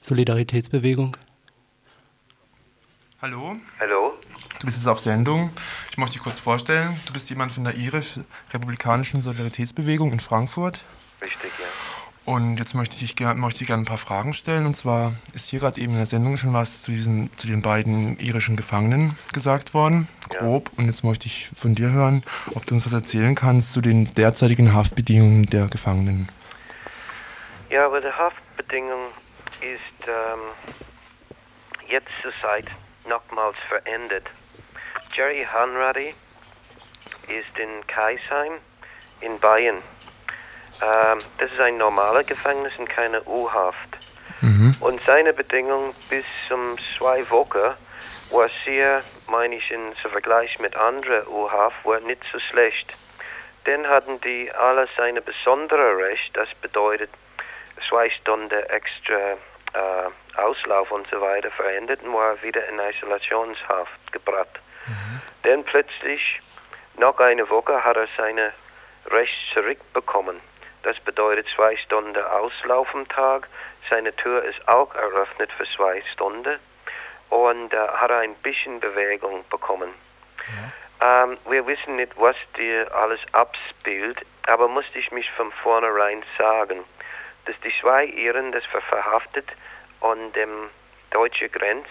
Solidaritätsbewegung. 0.02 1.18
Hallo. 3.20 3.56
Hallo. 3.80 4.14
Du 4.60 4.68
bist 4.68 4.78
jetzt 4.78 4.88
auf 4.88 5.00
Sendung. 5.00 5.50
Ich 5.90 5.98
möchte 5.98 6.14
dich 6.14 6.22
kurz 6.22 6.40
vorstellen. 6.40 6.96
Du 7.08 7.14
bist 7.14 7.28
jemand 7.32 7.52
von 7.52 7.64
der 7.64 7.74
irisch-republikanischen 7.74 9.22
Solidaritätsbewegung 9.22 10.12
in 10.12 10.20
Frankfurt. 10.20 10.86
Richtig, 11.20 11.52
ja. 11.60 11.87
Und 12.28 12.58
jetzt 12.58 12.76
möchte 12.76 12.98
ich, 13.02 13.18
möchte 13.36 13.62
ich 13.62 13.68
gerne 13.68 13.84
ein 13.84 13.86
paar 13.86 13.98
Fragen 13.98 14.34
stellen. 14.34 14.66
Und 14.66 14.76
zwar 14.76 15.14
ist 15.34 15.50
hier 15.50 15.62
gerade 15.62 15.80
eben 15.80 15.94
in 15.94 16.00
der 16.00 16.08
Sendung 16.08 16.36
schon 16.36 16.52
was 16.52 16.82
zu, 16.82 16.92
diesen, 16.92 17.32
zu 17.38 17.48
den 17.48 17.62
beiden 17.62 18.20
irischen 18.20 18.58
Gefangenen 18.58 19.18
gesagt 19.32 19.74
worden, 19.74 20.10
grob. 20.28 20.68
Ja. 20.68 20.80
Und 20.80 20.88
jetzt 20.88 21.06
möchte 21.06 21.28
ich 21.28 21.50
von 21.56 21.74
dir 21.74 21.90
hören, 21.90 22.24
ob 22.54 22.66
du 22.66 22.76
uns 22.76 22.86
was 22.86 22.92
erzählen 22.92 23.34
kannst 23.34 23.72
zu 23.72 23.80
den 23.80 24.14
derzeitigen 24.14 24.74
Haftbedingungen 24.74 25.46
der 25.46 25.68
Gefangenen. 25.68 26.30
Ja, 27.70 27.86
aber 27.86 28.02
die 28.02 28.12
Haftbedingung 28.12 29.06
ist 29.62 30.10
ähm, 30.10 30.42
jetzt 31.88 32.10
zur 32.22 32.34
Zeit 32.42 32.66
nochmals 33.08 33.56
verändert. 33.70 34.30
Jerry 35.16 35.48
Hanratty 35.50 36.14
ist 37.30 37.58
in 37.58 37.88
Kaisheim 37.88 38.60
in 39.22 39.40
Bayern 39.40 39.78
ähm, 40.82 41.20
das 41.38 41.52
ist 41.52 41.60
ein 41.60 41.78
normaler 41.78 42.24
Gefängnis 42.24 42.74
und 42.78 42.90
keine 42.90 43.24
U-Haft. 43.24 43.98
Mhm. 44.42 44.76
Und 44.80 45.02
seine 45.04 45.34
Bedingungen 45.34 45.96
bis 46.10 46.26
zum 46.48 46.78
zwei 46.98 47.28
Wochen 47.30 47.74
war 48.30 48.50
sehr, 48.66 49.04
meine 49.28 49.56
ich, 49.56 49.72
im 49.72 49.94
Vergleich 49.96 50.60
mit 50.60 50.76
anderen 50.76 51.28
U-Haft, 51.28 51.84
war 51.86 52.00
nicht 52.02 52.22
so 52.32 52.40
schlecht. 52.40 52.94
Dann 53.66 53.88
hatten 53.88 54.22
die 54.22 54.52
alle 54.54 54.88
seine 54.96 55.22
besondere 55.22 55.98
Recht, 55.98 56.36
das 56.36 56.48
bedeutet 56.62 57.10
zwei 57.90 58.10
Stunden 58.10 58.64
extra 58.70 59.34
äh, 59.74 60.38
Auslauf 60.40 60.92
und 60.92 61.08
so 61.10 61.20
weiter 61.20 61.52
verändert 61.52 62.02
und 62.04 62.14
war 62.14 62.42
wieder 62.42 62.68
in 62.70 62.80
Isolationshaft 62.80 64.14
gebracht. 64.14 64.60
Mhm. 64.86 65.22
Dann 65.44 65.64
plötzlich, 65.64 66.40
nach 66.98 67.18
einer 67.18 67.50
Woche, 67.50 67.84
hat 67.84 67.98
er 67.98 68.08
seine 68.18 68.54
Recht 69.08 69.34
zurückbekommen. 69.54 70.40
Das 70.88 70.98
bedeutet 71.02 71.46
zwei 71.54 71.76
Stunden 71.76 72.16
Auslauf 72.16 72.88
am 72.96 73.06
Tag. 73.10 73.50
Seine 73.90 74.16
Tür 74.16 74.46
ist 74.46 74.66
auch 74.70 74.96
eröffnet 74.96 75.52
für 75.52 75.66
zwei 75.76 76.02
Stunden 76.14 76.58
und 77.30 77.74
äh, 77.74 77.78
hat 77.78 78.10
ein 78.10 78.34
bisschen 78.36 78.80
Bewegung 78.80 79.44
bekommen. 79.50 79.94
Ja. 81.02 81.24
Ähm, 81.26 81.38
wir 81.50 81.68
wissen 81.68 81.98
nicht, 81.98 82.14
was 82.16 82.38
dir 82.56 82.90
alles 82.96 83.20
abspielt, 83.34 84.26
aber 84.48 84.70
musste 84.70 84.98
ich 84.98 85.12
mich 85.12 85.30
von 85.32 85.52
vornherein 85.62 86.24
sagen, 86.38 86.86
dass 87.48 87.60
die 87.66 87.74
zwei 87.82 88.06
Iren, 88.06 88.54
das 88.54 88.64
verhaftet 88.64 89.50
an 90.00 90.32
dem 90.32 90.70
deutschen 91.12 91.52
Grenz 91.52 91.88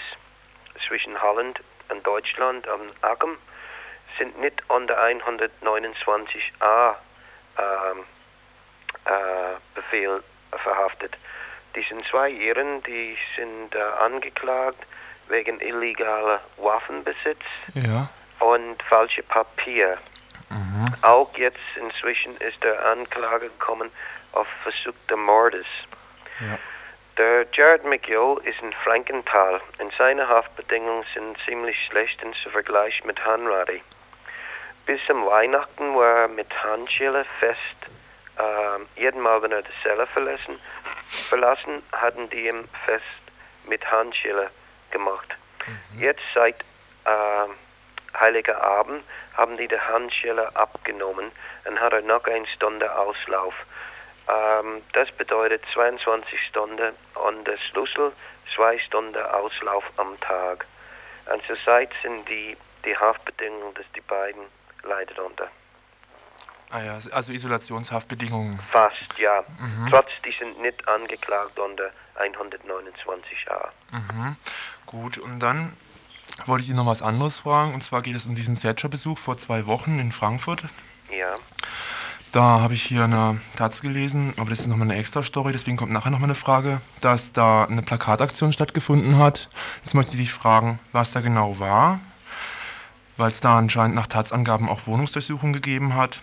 zwischen 0.89 1.21
Holland 1.21 1.61
und 1.91 2.07
Deutschland 2.07 2.67
am 2.67 2.81
Agam, 3.03 3.37
sind 4.17 4.41
nicht 4.41 4.63
unter 4.71 4.99
129a 4.99 6.95
ähm, 7.59 7.99
äh, 7.99 8.16
Befehl 9.75 10.23
verhaftet. 10.51 11.17
Die 11.75 11.83
sind 11.83 12.07
zwei 12.07 12.31
Iren, 12.31 12.83
die 12.85 13.17
sind 13.37 13.75
äh, 13.75 13.79
angeklagt 14.05 14.83
wegen 15.29 15.61
illegaler 15.61 16.41
Waffenbesitz 16.57 17.43
ja. 17.75 18.09
und 18.41 18.83
falsche 18.85 19.23
Papier. 19.23 19.99
Mhm. 20.49 20.95
Auch 21.03 21.37
jetzt 21.37 21.59
inzwischen 21.77 22.37
ist 22.39 22.63
der 22.63 22.85
Anklage 22.87 23.49
gekommen 23.49 23.91
auf 24.33 24.47
versuchte 24.63 25.17
Mordes. 25.17 25.67
Ja. 26.41 26.59
Der 27.19 27.47
Jared 27.53 27.85
McGill 27.85 28.39
ist 28.45 28.61
in 28.61 28.73
Frankenthal 28.85 29.61
und 29.79 29.93
seine 29.97 30.29
Haftbedingungen 30.29 31.05
sind 31.15 31.39
ziemlich 31.47 31.77
schlecht 31.87 32.23
im 32.23 32.35
Vergleich 32.35 33.03
mit 33.05 33.25
Hanratty. 33.25 33.83
Bis 34.85 35.01
zum 35.07 35.25
Weihnachten 35.27 35.95
war 35.95 36.23
er 36.23 36.29
mit 36.29 36.49
Handschelle 36.63 37.25
fest 37.41 37.91
ähm, 38.39 38.87
jeden 38.97 39.21
Mal, 39.21 39.43
wenn 39.43 39.53
er 39.53 39.63
die 39.63 39.83
Zelle 39.83 40.07
verlassen, 40.09 40.59
verlassen, 41.29 41.83
hatten 41.93 42.29
die 42.31 42.49
ihm 42.49 42.69
fest 42.85 43.05
mit 43.67 43.91
Handschelle 43.91 44.51
gemacht. 44.91 45.35
Mhm. 45.67 46.01
Jetzt 46.01 46.23
seit 46.35 46.61
äh, 47.05 48.19
Heiliger 48.19 48.63
Abend 48.63 49.05
haben 49.37 49.57
die 49.57 49.69
die 49.69 49.79
Handschelle 49.79 50.55
abgenommen 50.57 51.31
und 51.65 51.81
hat 51.81 51.93
er 51.93 52.03
noch 52.03 52.25
eine 52.25 52.47
Stunde 52.47 52.95
Auslauf. 52.97 53.55
Ähm, 54.29 54.83
das 54.93 55.11
bedeutet 55.13 55.63
22 55.73 56.41
Stunden 56.47 56.95
und 57.15 57.45
der 57.45 57.59
Schlüssel 57.59 58.13
zwei 58.55 58.79
Stunden 58.79 59.23
Auslauf 59.23 59.85
am 59.97 60.19
Tag. 60.21 60.67
Und 61.33 61.45
zurzeit 61.47 61.91
sind 62.03 62.29
die, 62.29 62.57
die 62.85 62.97
Haftbedingungen, 62.97 63.75
dass 63.75 63.87
die 63.95 64.01
beiden 64.01 64.43
leiden 64.83 65.19
unter. 65.19 65.49
Ah 66.71 66.83
ja, 66.83 66.99
also 67.13 67.33
Isolationshaftbedingungen. 67.33 68.61
Fast, 68.71 69.05
ja. 69.19 69.45
Mhm. 69.59 69.89
Trotz, 69.91 70.09
die 70.25 70.35
sind 70.39 70.61
nicht 70.61 70.87
angeklagt 70.89 71.59
unter 71.59 71.91
129a. 72.19 73.69
Mhm. 73.93 74.37
Gut, 74.87 75.19
und 75.19 75.41
dann 75.41 75.77
wollte 76.45 76.63
ich 76.63 76.69
Sie 76.69 76.75
noch 76.75 76.87
was 76.87 77.03
anderes 77.03 77.39
fragen. 77.39 77.75
Und 77.75 77.85
zwar 77.85 78.03
geht 78.03 78.17
es 78.17 78.27
um 78.27 78.35
diesen 78.35 78.57
Thatcher-Besuch 78.57 79.19
vor 79.19 79.39
zwei 79.39 79.67
Wochen 79.67 79.99
in 79.99 80.13
Frankfurt. 80.13 80.65
Ja. 81.17 81.37
Da 82.33 82.61
habe 82.61 82.75
ich 82.75 82.83
hier 82.83 83.05
eine 83.05 83.41
Taz 83.57 83.81
gelesen, 83.81 84.35
aber 84.37 84.51
das 84.51 84.61
ist 84.61 84.67
nochmal 84.67 84.91
eine 84.91 84.99
extra 84.99 85.23
Story, 85.23 85.53
deswegen 85.53 85.79
kommt 85.79 85.93
nachher 85.93 86.11
nochmal 86.11 86.27
eine 86.27 86.35
Frage, 86.35 86.83
dass 87.01 87.33
da 87.33 87.65
eine 87.65 87.81
Plakataktion 87.83 88.53
stattgefunden 88.53 89.17
hat. 89.17 89.49
Jetzt 89.85 89.95
möchte 89.95 90.13
ich 90.13 90.19
dich 90.19 90.33
fragen, 90.33 90.79
was 90.93 91.13
da 91.13 91.21
genau 91.21 91.59
war, 91.61 92.01
weil 93.17 93.31
es 93.31 93.41
da 93.41 93.57
anscheinend 93.57 93.95
nach 93.95 94.09
Taz-Angaben 94.09 94.69
auch 94.69 94.87
Wohnungsdurchsuchungen 94.87 95.55
gegeben 95.55 95.95
hat. 95.95 96.21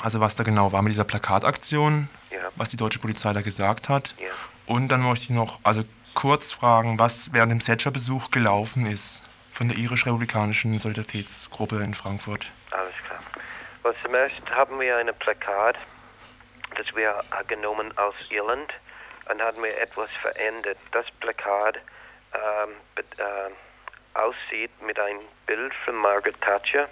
Also 0.00 0.20
was 0.20 0.36
da 0.36 0.42
genau 0.42 0.72
war 0.72 0.82
mit 0.82 0.92
dieser 0.92 1.04
Plakataktion, 1.04 2.08
ja. 2.30 2.38
was 2.56 2.70
die 2.70 2.76
deutsche 2.76 2.98
Polizei 2.98 3.32
da 3.32 3.42
gesagt 3.42 3.88
hat. 3.88 4.14
Ja. 4.18 4.28
Und 4.66 4.88
dann 4.88 5.02
möchte 5.02 5.24
ich 5.24 5.30
noch 5.30 5.60
also 5.64 5.84
kurz 6.14 6.52
fragen, 6.52 6.98
was 6.98 7.32
während 7.32 7.52
dem 7.52 7.60
Thatcher-Besuch 7.60 8.30
gelaufen 8.30 8.86
ist 8.86 9.22
von 9.52 9.68
der 9.68 9.78
irisch-republikanischen 9.78 10.78
Solidaritätsgruppe 10.78 11.82
in 11.82 11.94
Frankfurt. 11.94 12.46
Alles 12.70 12.94
klar. 13.06 13.20
Well, 13.82 13.94
zunächst 14.02 14.48
haben 14.50 14.78
wir 14.78 14.96
ein 14.96 15.10
Plakat, 15.18 15.76
das 16.76 16.86
wir 16.94 17.22
genommen 17.48 17.96
aus 17.98 18.14
Irland 18.30 18.72
und 19.30 19.42
haben 19.42 19.62
wir 19.62 19.76
etwas 19.80 20.08
verändert. 20.22 20.78
Das 20.92 21.06
Plakat 21.20 21.78
ähm, 22.34 22.70
äh, 22.96 24.18
aussieht 24.18 24.70
mit 24.82 24.98
einem 24.98 25.20
Bild 25.46 25.72
von 25.84 25.96
Margaret 25.96 26.40
Thatcher 26.40 26.88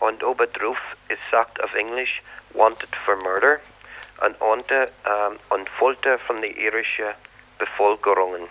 und 0.00 0.22
obendrauf 0.22 0.78
ist 1.08 1.20
sagt 1.30 1.62
auf 1.62 1.74
Englisch 1.74 2.22
Wanted 2.50 2.94
for 3.04 3.16
Murder 3.16 3.58
und 4.24 4.40
unter 4.40 4.86
ähm, 4.86 5.38
und 5.50 5.68
Folter 5.70 6.18
von 6.20 6.40
der 6.40 6.56
irischen 6.56 7.14
Bevölkerung. 7.58 8.48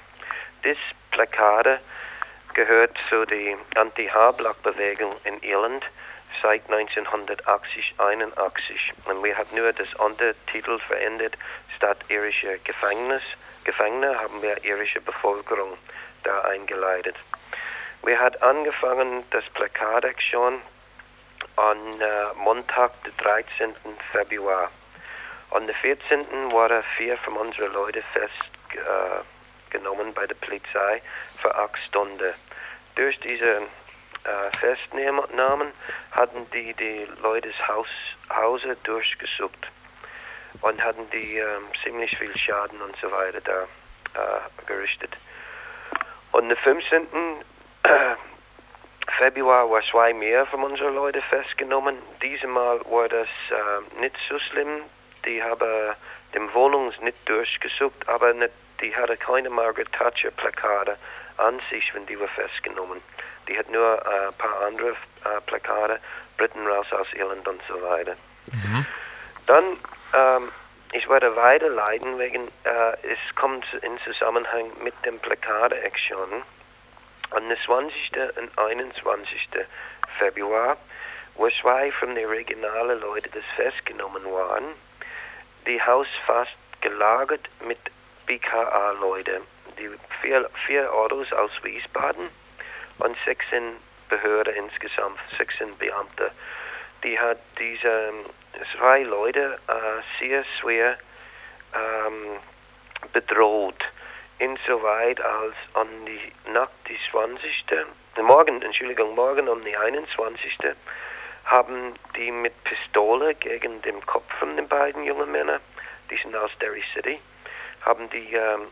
Das 0.64 0.78
Plakate 1.12 1.80
gehört 2.54 2.98
zu 3.10 3.26
der 3.26 3.58
Anti-Hablack-Bewegung 3.76 5.16
in 5.24 5.41
Irland 5.41 5.86
seit 6.41 6.70
1980, 6.70 7.96
81. 7.98 8.94
Und 9.06 9.24
wir 9.24 9.38
haben 9.38 9.56
nur 9.56 9.72
das 9.74 9.94
Untertitel 9.96 10.80
verändert, 10.80 11.38
statt 11.76 11.98
irische 12.10 12.60
Gefängnis, 12.60 13.22
Gefangene 13.64 14.20
haben 14.20 14.41
wir 14.41 14.62
irische 14.64 15.00
Bevölkerung 15.00 15.78
da 16.24 16.41
eingeleitet. 16.41 17.16
Wir 18.04 18.20
haben 18.20 18.41
angefangen, 18.41 19.24
das 19.32 19.46
Plakataktion 19.54 20.62
an 21.56 22.01
äh, 22.01 22.34
Montag, 22.36 22.91
den 23.04 23.16
13. 23.18 23.76
Februar. 24.12 24.72
An 25.51 25.68
der 25.68 25.76
14. 25.76 26.51
waren 26.51 26.84
vier 26.97 27.18
von 27.18 27.38
unseren 27.38 27.74
Leuten 27.74 28.04
festgenommen 28.14 30.10
äh, 30.10 30.12
bei 30.14 30.26
der 30.26 30.36
Polizei 30.36 31.01
für 31.41 31.54
acht 31.56 31.78
Stunden. 31.88 32.34
Durch 32.95 33.20
diese 33.20 33.58
äh, 33.58 34.58
Festnahmen 34.60 35.72
hatten 36.12 36.49
die 36.51 36.74
die 36.74 37.08
Leute 37.22 37.51
Haus, 37.68 37.88
Hause 38.30 38.76
durchgesucht. 38.84 39.68
und 40.62 40.84
hatten 40.84 41.10
die 41.12 41.38
ähm, 41.38 41.68
ziemlich 41.84 42.18
viel 42.18 42.36
Schaden 42.38 42.82
und 42.82 42.95
so 43.01 43.12
weiter 43.12 43.41
da 43.41 43.64
äh, 44.20 44.66
gerichtet. 44.66 45.12
Und 46.32 46.49
am 46.51 46.58
15. 46.58 47.08
Februar 49.24 49.71
war 49.71 49.82
zwei 49.89 50.13
mehr 50.13 50.45
von 50.47 50.65
unseren 50.65 50.95
Leuten 50.95 51.21
festgenommen. 51.30 51.95
Diesmal 52.21 52.82
war 52.91 53.07
das 53.07 53.30
äh, 53.51 54.01
nicht 54.01 54.17
so 54.28 54.38
schlimm. 54.38 54.82
Die 55.26 55.41
haben 55.41 55.95
die 56.34 56.53
Wohnung 56.53 56.91
nicht 57.01 57.17
durchgesucht, 57.24 58.05
aber 58.09 58.34
nicht, 58.34 58.51
die 58.82 58.93
hatten 58.93 59.17
keine 59.17 59.49
Margaret 59.49 59.89
Thatcher 59.93 60.32
Plakate 60.32 60.97
an 61.38 61.61
sich, 61.69 61.95
wenn 61.95 62.05
die 62.05 62.19
war 62.19 62.28
festgenommen. 62.28 62.99
Die 63.47 63.57
hat 63.57 63.69
nur 63.71 63.93
äh, 64.05 64.28
ein 64.28 64.34
paar 64.34 64.61
andere 64.67 64.89
äh, 64.89 65.39
Plakate, 65.45 66.01
Britain 66.36 66.67
raus 66.67 66.88
aus 66.91 67.07
Irland 67.13 67.47
und 67.47 67.61
so 67.69 67.82
weiter. 67.82 68.17
Mhm. 68.51 68.86
Dann, 69.45 69.63
ähm, 70.13 70.51
ich 70.91 71.07
werde 71.07 71.34
weiterleiten, 71.38 72.19
wegen, 72.19 72.49
äh, 72.65 72.91
es 73.03 73.36
kommt 73.36 73.63
in 73.84 73.97
Zusammenhang 74.03 74.69
mit 74.84 74.93
dem 75.05 75.17
Plakate-Action. 77.34 77.36
Am 77.36 77.50
20. 77.66 78.38
und 78.38 78.58
21. 78.58 79.50
Februar, 80.20 80.78
wo 81.36 81.50
zwei 81.50 81.92
von 81.94 82.16
den 82.16 82.28
regionalen 82.28 83.00
Leuten 83.00 83.30
das 83.34 83.44
festgenommen 83.56 84.24
waren, 84.26 84.66
die 85.66 85.82
Haus 85.82 86.08
fast 86.26 86.56
gelagert 86.82 87.50
mit 87.66 87.80
BKA-Leuten. 88.26 89.42
Die 89.80 89.90
vier, 90.22 90.50
vier 90.68 90.94
Autos 90.94 91.32
aus 91.34 91.52
Wiesbaden 91.64 92.30
und 93.00 93.18
16 93.26 93.78
Behörden 94.10 94.54
insgesamt, 94.56 95.20
16 95.38 95.78
Beamte. 95.78 96.32
Die 97.04 97.20
hat 97.20 97.40
diese 97.60 98.14
zwei 98.76 99.04
Leute 99.04 99.60
äh, 99.68 100.20
sehr 100.20 100.46
schwer 100.60 100.98
ähm, 101.74 102.40
bedroht 103.12 103.84
insoweit 104.44 105.22
als 105.22 105.56
an 105.74 105.88
die 106.06 106.52
Nacht 106.52 106.74
die 106.89 106.98
20. 107.12 107.66
Morgen, 108.22 108.62
Entschuldigung, 108.62 109.16
morgen 109.16 109.48
um 109.48 109.64
die 109.64 109.76
21. 109.76 110.58
haben 111.46 111.96
die 112.18 112.30
mit 112.30 112.54
Pistole 112.66 113.36
gegen 113.36 113.82
den 113.84 114.06
Kopf 114.06 114.30
von 114.39 114.58
den 114.58 114.68
beiden 114.68 115.04
jungen 115.04 115.32
Männern, 115.32 115.62
die 116.12 116.18
sind 116.18 116.36
aus 116.36 116.52
Derry 116.60 116.84
City, 116.94 117.20
haben 117.84 118.10
die 118.10 118.34
ähm, 118.34 118.68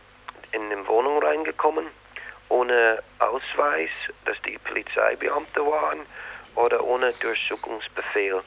in 0.51 0.69
die 0.69 0.87
Wohnung 0.87 1.23
reingekommen, 1.23 1.87
ohne 2.49 3.01
Ausweis, 3.19 3.91
dass 4.25 4.41
die 4.41 4.57
Polizeibeamte 4.57 5.65
waren 5.65 6.05
oder 6.55 6.83
ohne 6.83 7.13
Durchsuchungsbefehl. 7.13 8.43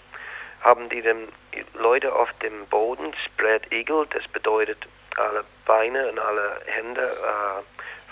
Haben 0.60 0.90
die 0.90 1.00
den 1.00 1.28
Leute 1.72 2.14
auf 2.14 2.30
dem 2.42 2.66
Boden 2.66 3.14
spread 3.24 3.72
eagle, 3.72 4.06
das 4.10 4.28
bedeutet 4.28 4.86
alle 5.18 5.44
Beine 5.66 6.10
und 6.10 6.18
alle 6.18 6.60
Hände 6.66 7.02
äh, 7.02 7.62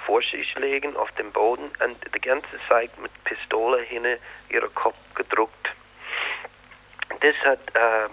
vor 0.07 0.23
sich 0.23 0.55
legen 0.57 0.97
auf 0.97 1.11
dem 1.13 1.31
Boden 1.33 1.71
und 1.85 2.15
die 2.15 2.21
ganze 2.21 2.59
Zeit 2.69 2.97
mit 2.99 3.13
Pistole 3.25 3.83
hinter 3.83 4.17
ihren 4.49 4.75
Kopf 4.75 4.97
gedruckt. 5.15 5.71
Das 7.21 7.35
hat 7.45 7.61
äh, 7.75 8.09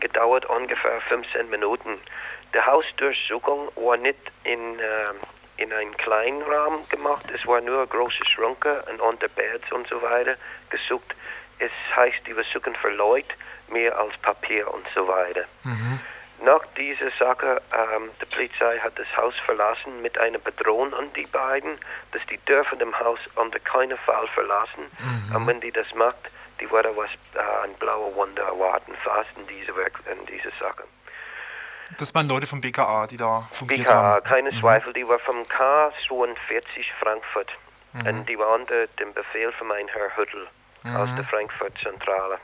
gedauert 0.00 0.46
ungefähr 0.46 1.00
15 1.08 1.50
Minuten. 1.50 1.98
Die 2.54 2.60
Hausdurchsuchung 2.60 3.70
war 3.76 3.96
nicht 3.96 4.18
in, 4.44 4.78
äh, 4.78 5.62
in 5.62 5.72
einem 5.72 5.96
kleinen 5.96 6.42
Rahmen 6.42 6.88
gemacht, 6.88 7.26
es 7.34 7.46
war 7.46 7.60
nur 7.60 7.86
große 7.86 8.24
Schränke 8.26 8.82
und 8.90 9.00
unter 9.00 9.28
Beds 9.28 9.70
und 9.72 9.86
so 9.88 10.00
weiter 10.00 10.36
gesucht. 10.70 11.14
Es 11.58 11.72
heißt, 11.94 12.26
die 12.26 12.36
wir 12.36 12.44
suchen 12.44 12.74
für 12.76 12.90
Leute 12.90 13.34
mehr 13.68 13.98
als 13.98 14.16
Papier 14.18 14.72
und 14.72 14.86
so 14.94 15.06
weiter. 15.08 15.44
Mhm. 15.64 16.00
Nach 16.42 16.60
dieser 16.76 17.10
Sache, 17.18 17.62
ähm, 17.72 18.10
die 18.20 18.26
Polizei 18.26 18.78
hat 18.78 18.98
das 18.98 19.06
Haus 19.16 19.34
verlassen 19.46 20.02
mit 20.02 20.18
einer 20.18 20.38
Bedrohung 20.38 20.92
an 20.94 21.10
die 21.14 21.26
beiden, 21.26 21.78
dass 22.12 22.24
die 22.26 22.38
dürfen 22.38 22.78
dem 22.78 22.98
Haus 22.98 23.18
unter 23.36 23.58
keinen 23.60 23.96
Fall 23.98 24.26
verlassen. 24.28 24.90
Mhm. 24.98 25.36
Und 25.36 25.46
wenn 25.46 25.60
die 25.60 25.72
das 25.72 25.92
macht, 25.94 26.30
die 26.60 26.70
werden 26.70 26.92
was 26.96 27.10
äh, 27.34 27.64
ein 27.64 27.74
blauer 27.74 28.14
Wunder 28.14 28.42
erwarten, 28.44 28.92
fast 29.02 29.30
in 29.36 29.46
diese, 29.46 29.72
in 29.72 30.26
diese 30.26 30.50
Sache. 30.60 30.84
Das 31.98 32.14
waren 32.14 32.28
Leute 32.28 32.46
vom 32.46 32.60
BKA, 32.60 33.06
die 33.06 33.16
da 33.16 33.48
fungiert 33.52 33.80
BKA, 33.80 33.94
haben. 33.94 34.22
BKA, 34.22 34.28
keine 34.28 34.52
mhm. 34.52 34.60
Zweifel, 34.60 34.92
die 34.92 35.08
war 35.08 35.18
vom 35.20 35.42
K42 35.42 36.36
Frankfurt. 37.00 37.50
Mhm. 37.92 38.06
Und 38.06 38.28
die 38.28 38.38
war 38.38 38.54
unter 38.54 38.86
dem 38.98 39.14
Befehl 39.14 39.52
von 39.52 39.68
meinem 39.68 39.88
Herr 39.88 40.16
Hüttel 40.16 40.46
aus 40.84 41.08
mhm. 41.08 41.16
der 41.16 41.24
Frankfurt 41.24 41.72
Zentrale. 41.82 42.38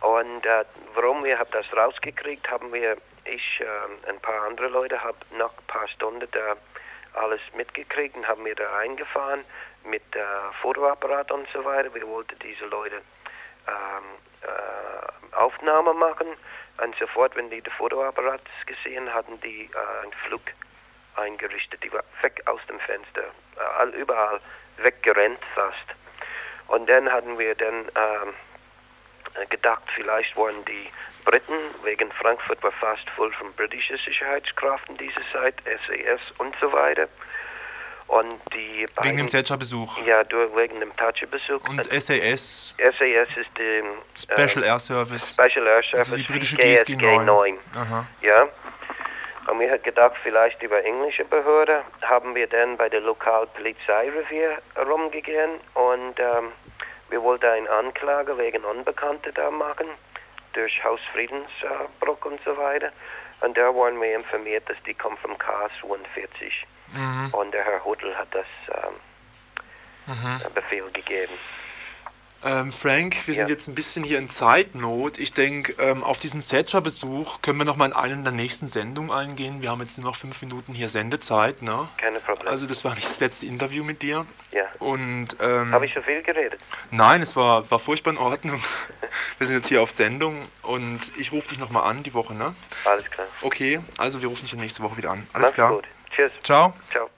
Und 0.00 0.46
äh, 0.46 0.64
warum 0.94 1.24
wir 1.24 1.38
haben 1.38 1.50
das 1.52 1.66
rausgekriegt, 1.76 2.50
haben 2.50 2.72
wir, 2.72 2.96
ich 3.24 3.60
äh, 3.60 4.08
ein 4.08 4.20
paar 4.20 4.42
andere 4.46 4.68
Leute, 4.68 5.02
haben 5.02 5.18
nach 5.38 5.50
ein 5.50 5.66
paar 5.66 5.88
Stunden 5.88 6.28
da 6.32 6.56
alles 7.14 7.40
mitgekriegt 7.56 8.14
und 8.16 8.28
haben 8.28 8.44
wir 8.44 8.54
da 8.54 8.68
reingefahren 8.70 9.44
mit 9.84 10.02
äh, 10.14 10.20
Fotoapparat 10.60 11.30
und 11.32 11.48
so 11.52 11.64
weiter. 11.64 11.92
Wir 11.94 12.06
wollten 12.06 12.38
diese 12.40 12.66
Leute 12.66 12.96
ähm, 13.66 14.04
äh, 14.42 15.36
Aufnahme 15.36 15.94
machen 15.94 16.28
und 16.82 16.96
sofort, 16.96 17.34
wenn 17.36 17.50
die 17.50 17.60
den 17.60 17.72
Fotoapparat 17.72 18.42
gesehen 18.66 19.12
hatten, 19.12 19.40
die 19.40 19.64
äh, 19.72 20.02
einen 20.02 20.12
Flug 20.26 20.42
eingerichtet. 21.16 21.82
Die 21.82 21.92
war 21.92 22.04
weg 22.22 22.42
aus 22.46 22.60
dem 22.68 22.78
Fenster, 22.80 23.24
äh, 23.80 23.86
überall 23.96 24.40
weggerannt 24.78 25.40
fast. 25.54 25.86
Und 26.68 26.88
dann 26.88 27.10
hatten 27.10 27.38
wir 27.38 27.54
dann 27.54 27.74
ähm, 27.74 27.84
äh, 27.94 28.45
gedacht, 29.50 29.82
vielleicht 29.94 30.36
wollen 30.36 30.64
die 30.64 30.88
Briten, 31.24 31.54
wegen 31.82 32.10
Frankfurt 32.12 32.62
war 32.62 32.72
fast 32.72 33.08
voll 33.10 33.32
von 33.32 33.52
britischen 33.54 33.98
Sicherheitskräften 33.98 34.96
diese 34.96 35.20
Zeit, 35.32 35.54
SAS 35.64 36.20
und 36.38 36.54
so 36.60 36.72
weiter. 36.72 37.08
Und 38.06 38.40
die 38.54 38.86
beiden, 38.94 39.10
wegen 39.10 39.16
dem 39.18 39.26
Thatcher-Besuch? 39.26 39.98
Ja, 40.06 40.22
durch, 40.22 40.54
wegen 40.54 40.78
dem 40.78 40.94
Thatcher-Besuch. 40.96 41.68
Und 41.68 41.84
SAS? 41.86 42.74
SAS 42.78 43.28
ist 43.36 43.50
die... 43.58 43.82
Special 44.14 44.62
äh, 44.62 44.68
Air 44.68 44.78
Service. 44.78 45.32
Special 45.32 45.66
Air 45.66 45.82
Service, 45.82 46.12
also 46.12 46.16
die 46.16 46.22
britische 46.22 46.56
GSG 46.56 46.94
9. 46.94 47.26
9. 47.26 47.58
Aha. 47.74 48.06
Ja. 48.22 48.48
Und 49.48 49.60
wir 49.60 49.70
haben 49.70 49.82
gedacht, 49.82 50.14
vielleicht 50.22 50.62
über 50.62 50.84
englische 50.84 51.24
Behörde 51.24 51.82
haben 52.02 52.34
wir 52.34 52.46
dann 52.46 52.76
bei 52.76 52.88
der 52.88 53.00
Lokalpolizeirevier 53.00 54.58
rumgegangen 54.88 55.60
und 55.74 56.18
ähm, 56.18 56.52
wir 57.08 57.22
wollten 57.22 57.46
eine 57.46 57.70
Anklage 57.70 58.36
wegen 58.38 58.64
Unbekannte 58.64 59.32
da 59.32 59.50
machen, 59.50 59.86
durch 60.52 60.82
Hausfriedensbruch 60.82 62.24
und 62.24 62.40
so 62.44 62.56
weiter. 62.56 62.90
Und 63.40 63.56
da 63.56 63.74
waren 63.74 64.00
wir 64.00 64.16
informiert, 64.16 64.68
dass 64.68 64.76
die 64.86 64.94
kommen 64.94 65.16
vom 65.18 65.32
K42. 65.32 66.50
Mhm. 66.92 67.34
Und 67.34 67.52
der 67.52 67.64
Herr 67.64 67.84
Huddle 67.84 68.16
hat 68.16 68.28
das 68.34 68.46
ähm, 68.68 70.14
mhm. 70.14 70.40
Befehl 70.54 70.90
gegeben. 70.92 71.34
Ähm, 72.44 72.70
Frank, 72.70 73.16
wir 73.26 73.34
ja. 73.34 73.40
sind 73.40 73.50
jetzt 73.50 73.66
ein 73.66 73.74
bisschen 73.74 74.04
hier 74.04 74.18
in 74.18 74.30
Zeitnot. 74.30 75.18
Ich 75.18 75.32
denke, 75.32 75.74
ähm, 75.82 76.04
auf 76.04 76.18
diesen 76.18 76.46
Thatcher-Besuch 76.46 77.40
können 77.42 77.58
wir 77.58 77.64
noch 77.64 77.76
mal 77.76 77.86
in 77.86 77.92
einer 77.92 78.22
der 78.22 78.32
nächsten 78.32 78.68
Sendungen 78.68 79.10
eingehen. 79.10 79.62
Wir 79.62 79.70
haben 79.70 79.80
jetzt 79.80 79.98
nur 79.98 80.10
noch 80.10 80.16
fünf 80.16 80.40
Minuten 80.42 80.74
hier 80.74 80.88
Sendezeit. 80.88 81.62
Ne? 81.62 81.88
Keine 81.96 82.20
Problem. 82.20 82.48
Also 82.48 82.66
das 82.66 82.84
war 82.84 82.94
nicht 82.94 83.08
das 83.08 83.20
letzte 83.20 83.46
Interview 83.46 83.82
mit 83.82 84.02
dir. 84.02 84.26
Ja. 84.52 84.64
Und 84.78 85.28
ähm, 85.40 85.72
habe 85.72 85.86
ich 85.86 85.94
so 85.94 86.02
viel 86.02 86.22
geredet? 86.22 86.60
Nein, 86.90 87.22
es 87.22 87.34
war, 87.34 87.70
war 87.70 87.78
furchtbar 87.78 88.12
in 88.12 88.18
Ordnung. 88.18 88.62
wir 89.38 89.46
sind 89.46 89.56
jetzt 89.56 89.68
hier 89.68 89.82
auf 89.82 89.90
Sendung 89.90 90.42
und 90.62 91.00
ich 91.18 91.32
rufe 91.32 91.48
dich 91.48 91.58
noch 91.58 91.70
mal 91.70 91.82
an 91.82 92.02
die 92.02 92.14
Woche, 92.14 92.34
ne? 92.34 92.54
Alles 92.84 93.10
klar. 93.10 93.26
Okay, 93.42 93.80
also 93.96 94.20
wir 94.20 94.28
rufen 94.28 94.42
dich 94.42 94.54
nächste 94.54 94.82
Woche 94.82 94.96
wieder 94.96 95.10
an. 95.10 95.26
Alles 95.32 95.48
Mach's 95.48 95.54
klar. 95.54 95.72
Gut. 95.72 95.84
Tschüss. 96.10 96.32
Ciao. 96.42 96.74
Ciao. 96.92 97.10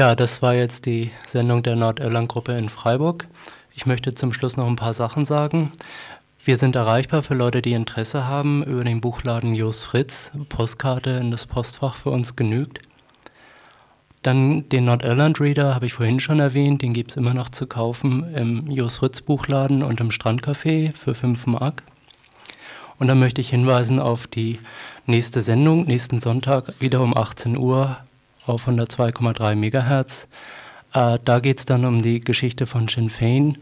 Ja, 0.00 0.14
das 0.14 0.40
war 0.40 0.54
jetzt 0.54 0.86
die 0.86 1.10
Sendung 1.26 1.62
der 1.62 1.76
Nordirland-Gruppe 1.76 2.52
in 2.56 2.70
Freiburg. 2.70 3.28
Ich 3.74 3.84
möchte 3.84 4.14
zum 4.14 4.32
Schluss 4.32 4.56
noch 4.56 4.66
ein 4.66 4.76
paar 4.76 4.94
Sachen 4.94 5.26
sagen. 5.26 5.72
Wir 6.42 6.56
sind 6.56 6.74
erreichbar 6.74 7.22
für 7.22 7.34
Leute, 7.34 7.60
die 7.60 7.74
Interesse 7.74 8.26
haben, 8.26 8.64
über 8.64 8.82
den 8.82 9.02
Buchladen 9.02 9.54
Jos 9.54 9.84
Fritz. 9.84 10.30
Postkarte 10.48 11.10
in 11.10 11.30
das 11.30 11.44
Postfach 11.44 11.96
für 11.96 12.08
uns 12.08 12.34
genügt. 12.34 12.80
Dann 14.22 14.66
den 14.70 14.86
Nordirland 14.86 15.38
Reader 15.38 15.74
habe 15.74 15.84
ich 15.84 15.92
vorhin 15.92 16.18
schon 16.18 16.40
erwähnt, 16.40 16.80
den 16.80 16.94
gibt 16.94 17.10
es 17.10 17.18
immer 17.18 17.34
noch 17.34 17.50
zu 17.50 17.66
kaufen 17.66 18.34
im 18.34 18.70
Jos 18.70 18.96
Fritz 18.96 19.20
Buchladen 19.20 19.82
und 19.82 20.00
im 20.00 20.08
Strandcafé 20.08 20.96
für 20.96 21.14
5 21.14 21.44
Mark. 21.44 21.82
Und 22.98 23.08
dann 23.08 23.18
möchte 23.18 23.42
ich 23.42 23.50
hinweisen 23.50 23.98
auf 23.98 24.26
die 24.26 24.60
nächste 25.04 25.42
Sendung, 25.42 25.84
nächsten 25.84 26.20
Sonntag, 26.20 26.80
wieder 26.80 27.02
um 27.02 27.14
18 27.14 27.58
Uhr 27.58 27.98
auf 28.50 28.68
102,3 28.68 29.54
MHz. 29.54 30.26
Äh, 30.92 31.18
da 31.24 31.40
geht 31.40 31.60
es 31.60 31.64
dann 31.64 31.84
um 31.84 32.02
die 32.02 32.20
Geschichte 32.20 32.66
von 32.66 32.88
Sinn 32.88 33.10
Fein 33.10 33.58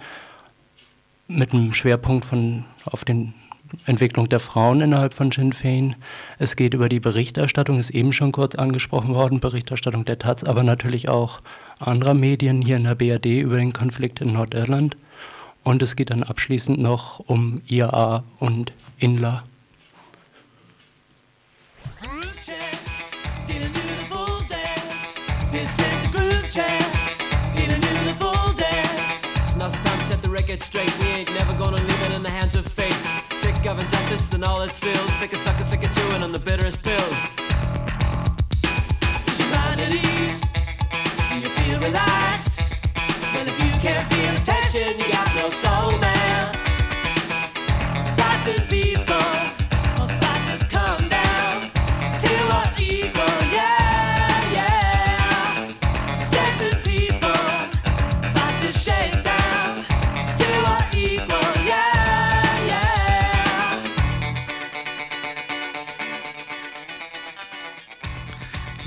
mit 1.28 1.52
einem 1.52 1.74
Schwerpunkt 1.74 2.24
von, 2.24 2.64
auf 2.84 3.04
den 3.04 3.34
Entwicklung 3.84 4.28
der 4.28 4.40
Frauen 4.40 4.80
innerhalb 4.80 5.14
von 5.14 5.30
Sinn 5.30 5.52
Fein. 5.52 5.96
Es 6.38 6.56
geht 6.56 6.74
über 6.74 6.88
die 6.88 7.00
Berichterstattung, 7.00 7.78
ist 7.78 7.90
eben 7.90 8.12
schon 8.12 8.32
kurz 8.32 8.54
angesprochen 8.54 9.14
worden, 9.14 9.40
Berichterstattung 9.40 10.04
der 10.04 10.18
Taz, 10.18 10.44
aber 10.44 10.62
natürlich 10.62 11.08
auch 11.08 11.40
anderer 11.78 12.14
Medien 12.14 12.62
hier 12.62 12.76
in 12.76 12.84
der 12.84 12.94
BRD 12.94 13.26
über 13.26 13.56
den 13.56 13.72
Konflikt 13.72 14.20
in 14.20 14.32
Nordirland. 14.32 14.96
Und 15.64 15.82
es 15.82 15.96
geht 15.96 16.10
dann 16.10 16.22
abschließend 16.22 16.78
noch 16.78 17.20
um 17.20 17.60
IAA 17.66 18.24
und 18.38 18.72
INLA. 18.98 19.42
Get 30.48 30.62
straight, 30.62 30.98
we 30.98 31.08
ain't 31.08 31.30
never 31.34 31.52
gonna 31.58 31.76
leave 31.76 32.02
it 32.04 32.12
in 32.12 32.22
the 32.22 32.30
hands 32.30 32.56
of 32.56 32.66
fate. 32.66 32.96
Sick 33.42 33.66
of 33.66 33.78
injustice 33.78 34.32
and 34.32 34.42
all 34.42 34.62
its 34.62 34.82
ills. 34.82 35.12
Sick 35.20 35.34
of 35.34 35.40
sucking, 35.40 35.66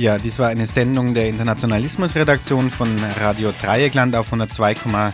Ja, 0.01 0.17
dies 0.17 0.39
war 0.39 0.47
eine 0.47 0.65
Sendung 0.65 1.13
der 1.13 1.27
Internationalismusredaktion 1.27 2.71
von 2.71 2.87
Radio 3.19 3.53
Dreieckland 3.61 4.15
auf 4.15 4.33
102,3 4.33 5.13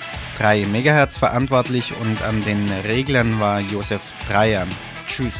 MHz 0.66 1.18
verantwortlich 1.18 1.92
und 2.00 2.22
an 2.22 2.42
den 2.46 2.70
Reglern 2.86 3.38
war 3.42 3.60
Josef 3.60 4.00
Dreier. 4.30 4.66
Tschüss. 5.06 5.34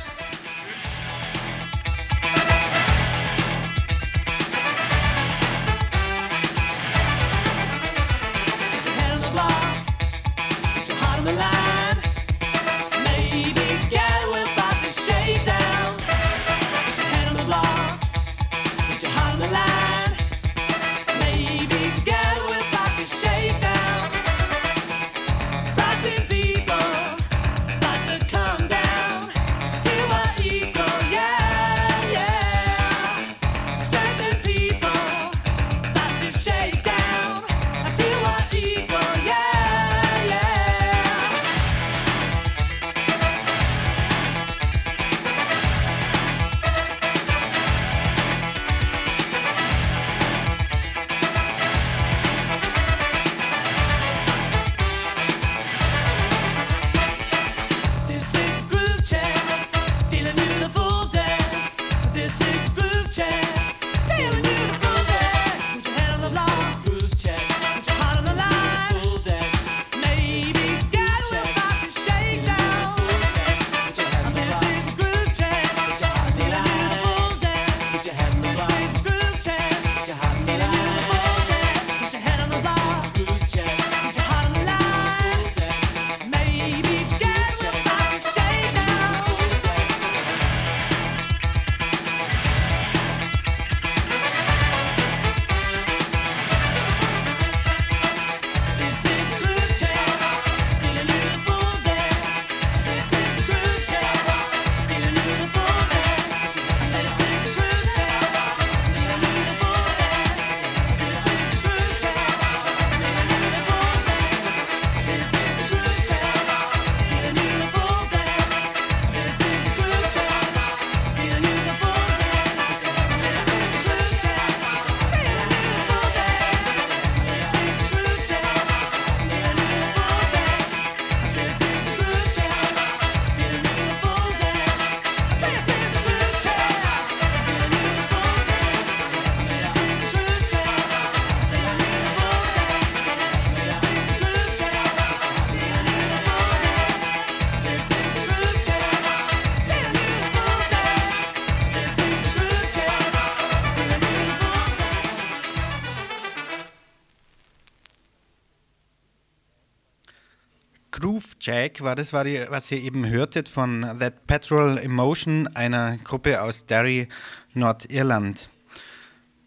Jack 161.68 161.82
war 161.82 161.96
das, 161.96 162.14
war 162.14 162.24
die, 162.24 162.46
was 162.48 162.72
ihr 162.72 162.82
eben 162.82 163.10
hörtet 163.10 163.50
von 163.50 163.82
That 164.00 164.26
Petrol 164.26 164.78
Emotion, 164.78 165.50
einer 165.54 165.98
Gruppe 165.98 166.42
aus 166.42 166.66
Derry, 166.66 167.10
Nordirland. 167.54 168.48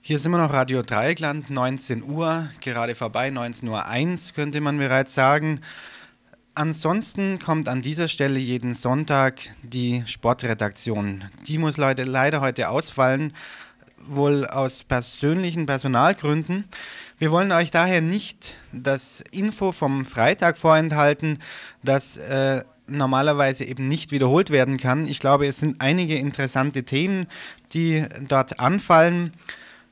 Hier 0.02 0.18
sind 0.18 0.30
wir 0.30 0.36
noch 0.36 0.52
Radio 0.52 0.82
Dreieckland, 0.82 1.48
19 1.48 2.02
Uhr, 2.02 2.50
gerade 2.60 2.94
vorbei, 2.94 3.30
19.01 3.30 3.70
Uhr 3.70 4.34
könnte 4.34 4.60
man 4.60 4.76
bereits 4.76 5.14
sagen. 5.14 5.62
Ansonsten 6.52 7.38
kommt 7.38 7.70
an 7.70 7.80
dieser 7.80 8.06
Stelle 8.06 8.38
jeden 8.38 8.74
Sonntag 8.74 9.40
die 9.62 10.02
Sportredaktion. 10.04 11.24
Die 11.46 11.56
muss 11.56 11.78
leider, 11.78 12.04
leider 12.04 12.42
heute 12.42 12.68
ausfallen, 12.68 13.32
wohl 13.96 14.46
aus 14.46 14.84
persönlichen 14.84 15.64
Personalgründen. 15.64 16.66
Wir 17.20 17.32
wollen 17.32 17.52
euch 17.52 17.70
daher 17.70 18.00
nicht 18.00 18.54
das 18.72 19.22
Info 19.30 19.72
vom 19.72 20.06
Freitag 20.06 20.56
vorenthalten, 20.56 21.38
das 21.82 22.16
äh, 22.16 22.64
normalerweise 22.86 23.66
eben 23.66 23.88
nicht 23.88 24.10
wiederholt 24.10 24.48
werden 24.48 24.78
kann. 24.78 25.06
Ich 25.06 25.20
glaube, 25.20 25.46
es 25.46 25.58
sind 25.60 25.82
einige 25.82 26.16
interessante 26.16 26.82
Themen, 26.82 27.26
die 27.74 28.06
dort 28.26 28.58
anfallen. 28.58 29.34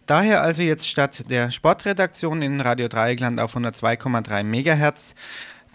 Daher 0.07 0.41
also 0.41 0.63
jetzt 0.63 0.89
statt 0.89 1.25
der 1.29 1.51
Sportredaktion 1.51 2.41
in 2.41 2.63
Radio 2.63 2.89
Dreieckland 2.89 3.41
auf 3.41 3.55
102,3 3.55 4.43
MHz 4.43 5.15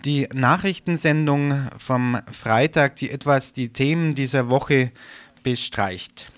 die 0.06 0.28
Nachrichtensendung 0.34 1.70
vom 1.78 2.18
Freitag, 2.32 2.96
die 2.96 3.12
etwas 3.12 3.54
die 3.54 3.70
Themen 3.70 4.16
dieser 4.16 4.50
Woche 4.50 4.92
bestreicht. 5.44 6.33